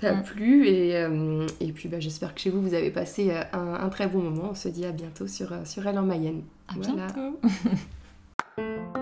[0.01, 0.23] t'a Mm.
[0.23, 3.75] plu et, euh, et puis bah, j'espère que chez vous vous avez passé euh, un,
[3.75, 4.49] un très bon moment.
[4.51, 6.43] On se dit à bientôt sur, euh, sur Elle en Mayenne.
[6.69, 7.07] À Voilà.
[7.07, 7.41] bientôt.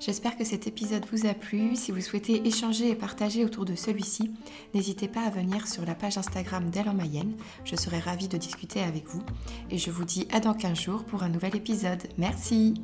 [0.00, 1.76] J'espère que cet épisode vous a plu.
[1.76, 4.32] Si vous souhaitez échanger et partager autour de celui-ci,
[4.74, 7.34] n'hésitez pas à venir sur la page Instagram d'Elle en Mayenne.
[7.64, 9.22] Je serai ravie de discuter avec vous.
[9.70, 12.02] Et je vous dis à dans 15 jours pour un nouvel épisode.
[12.18, 12.74] Merci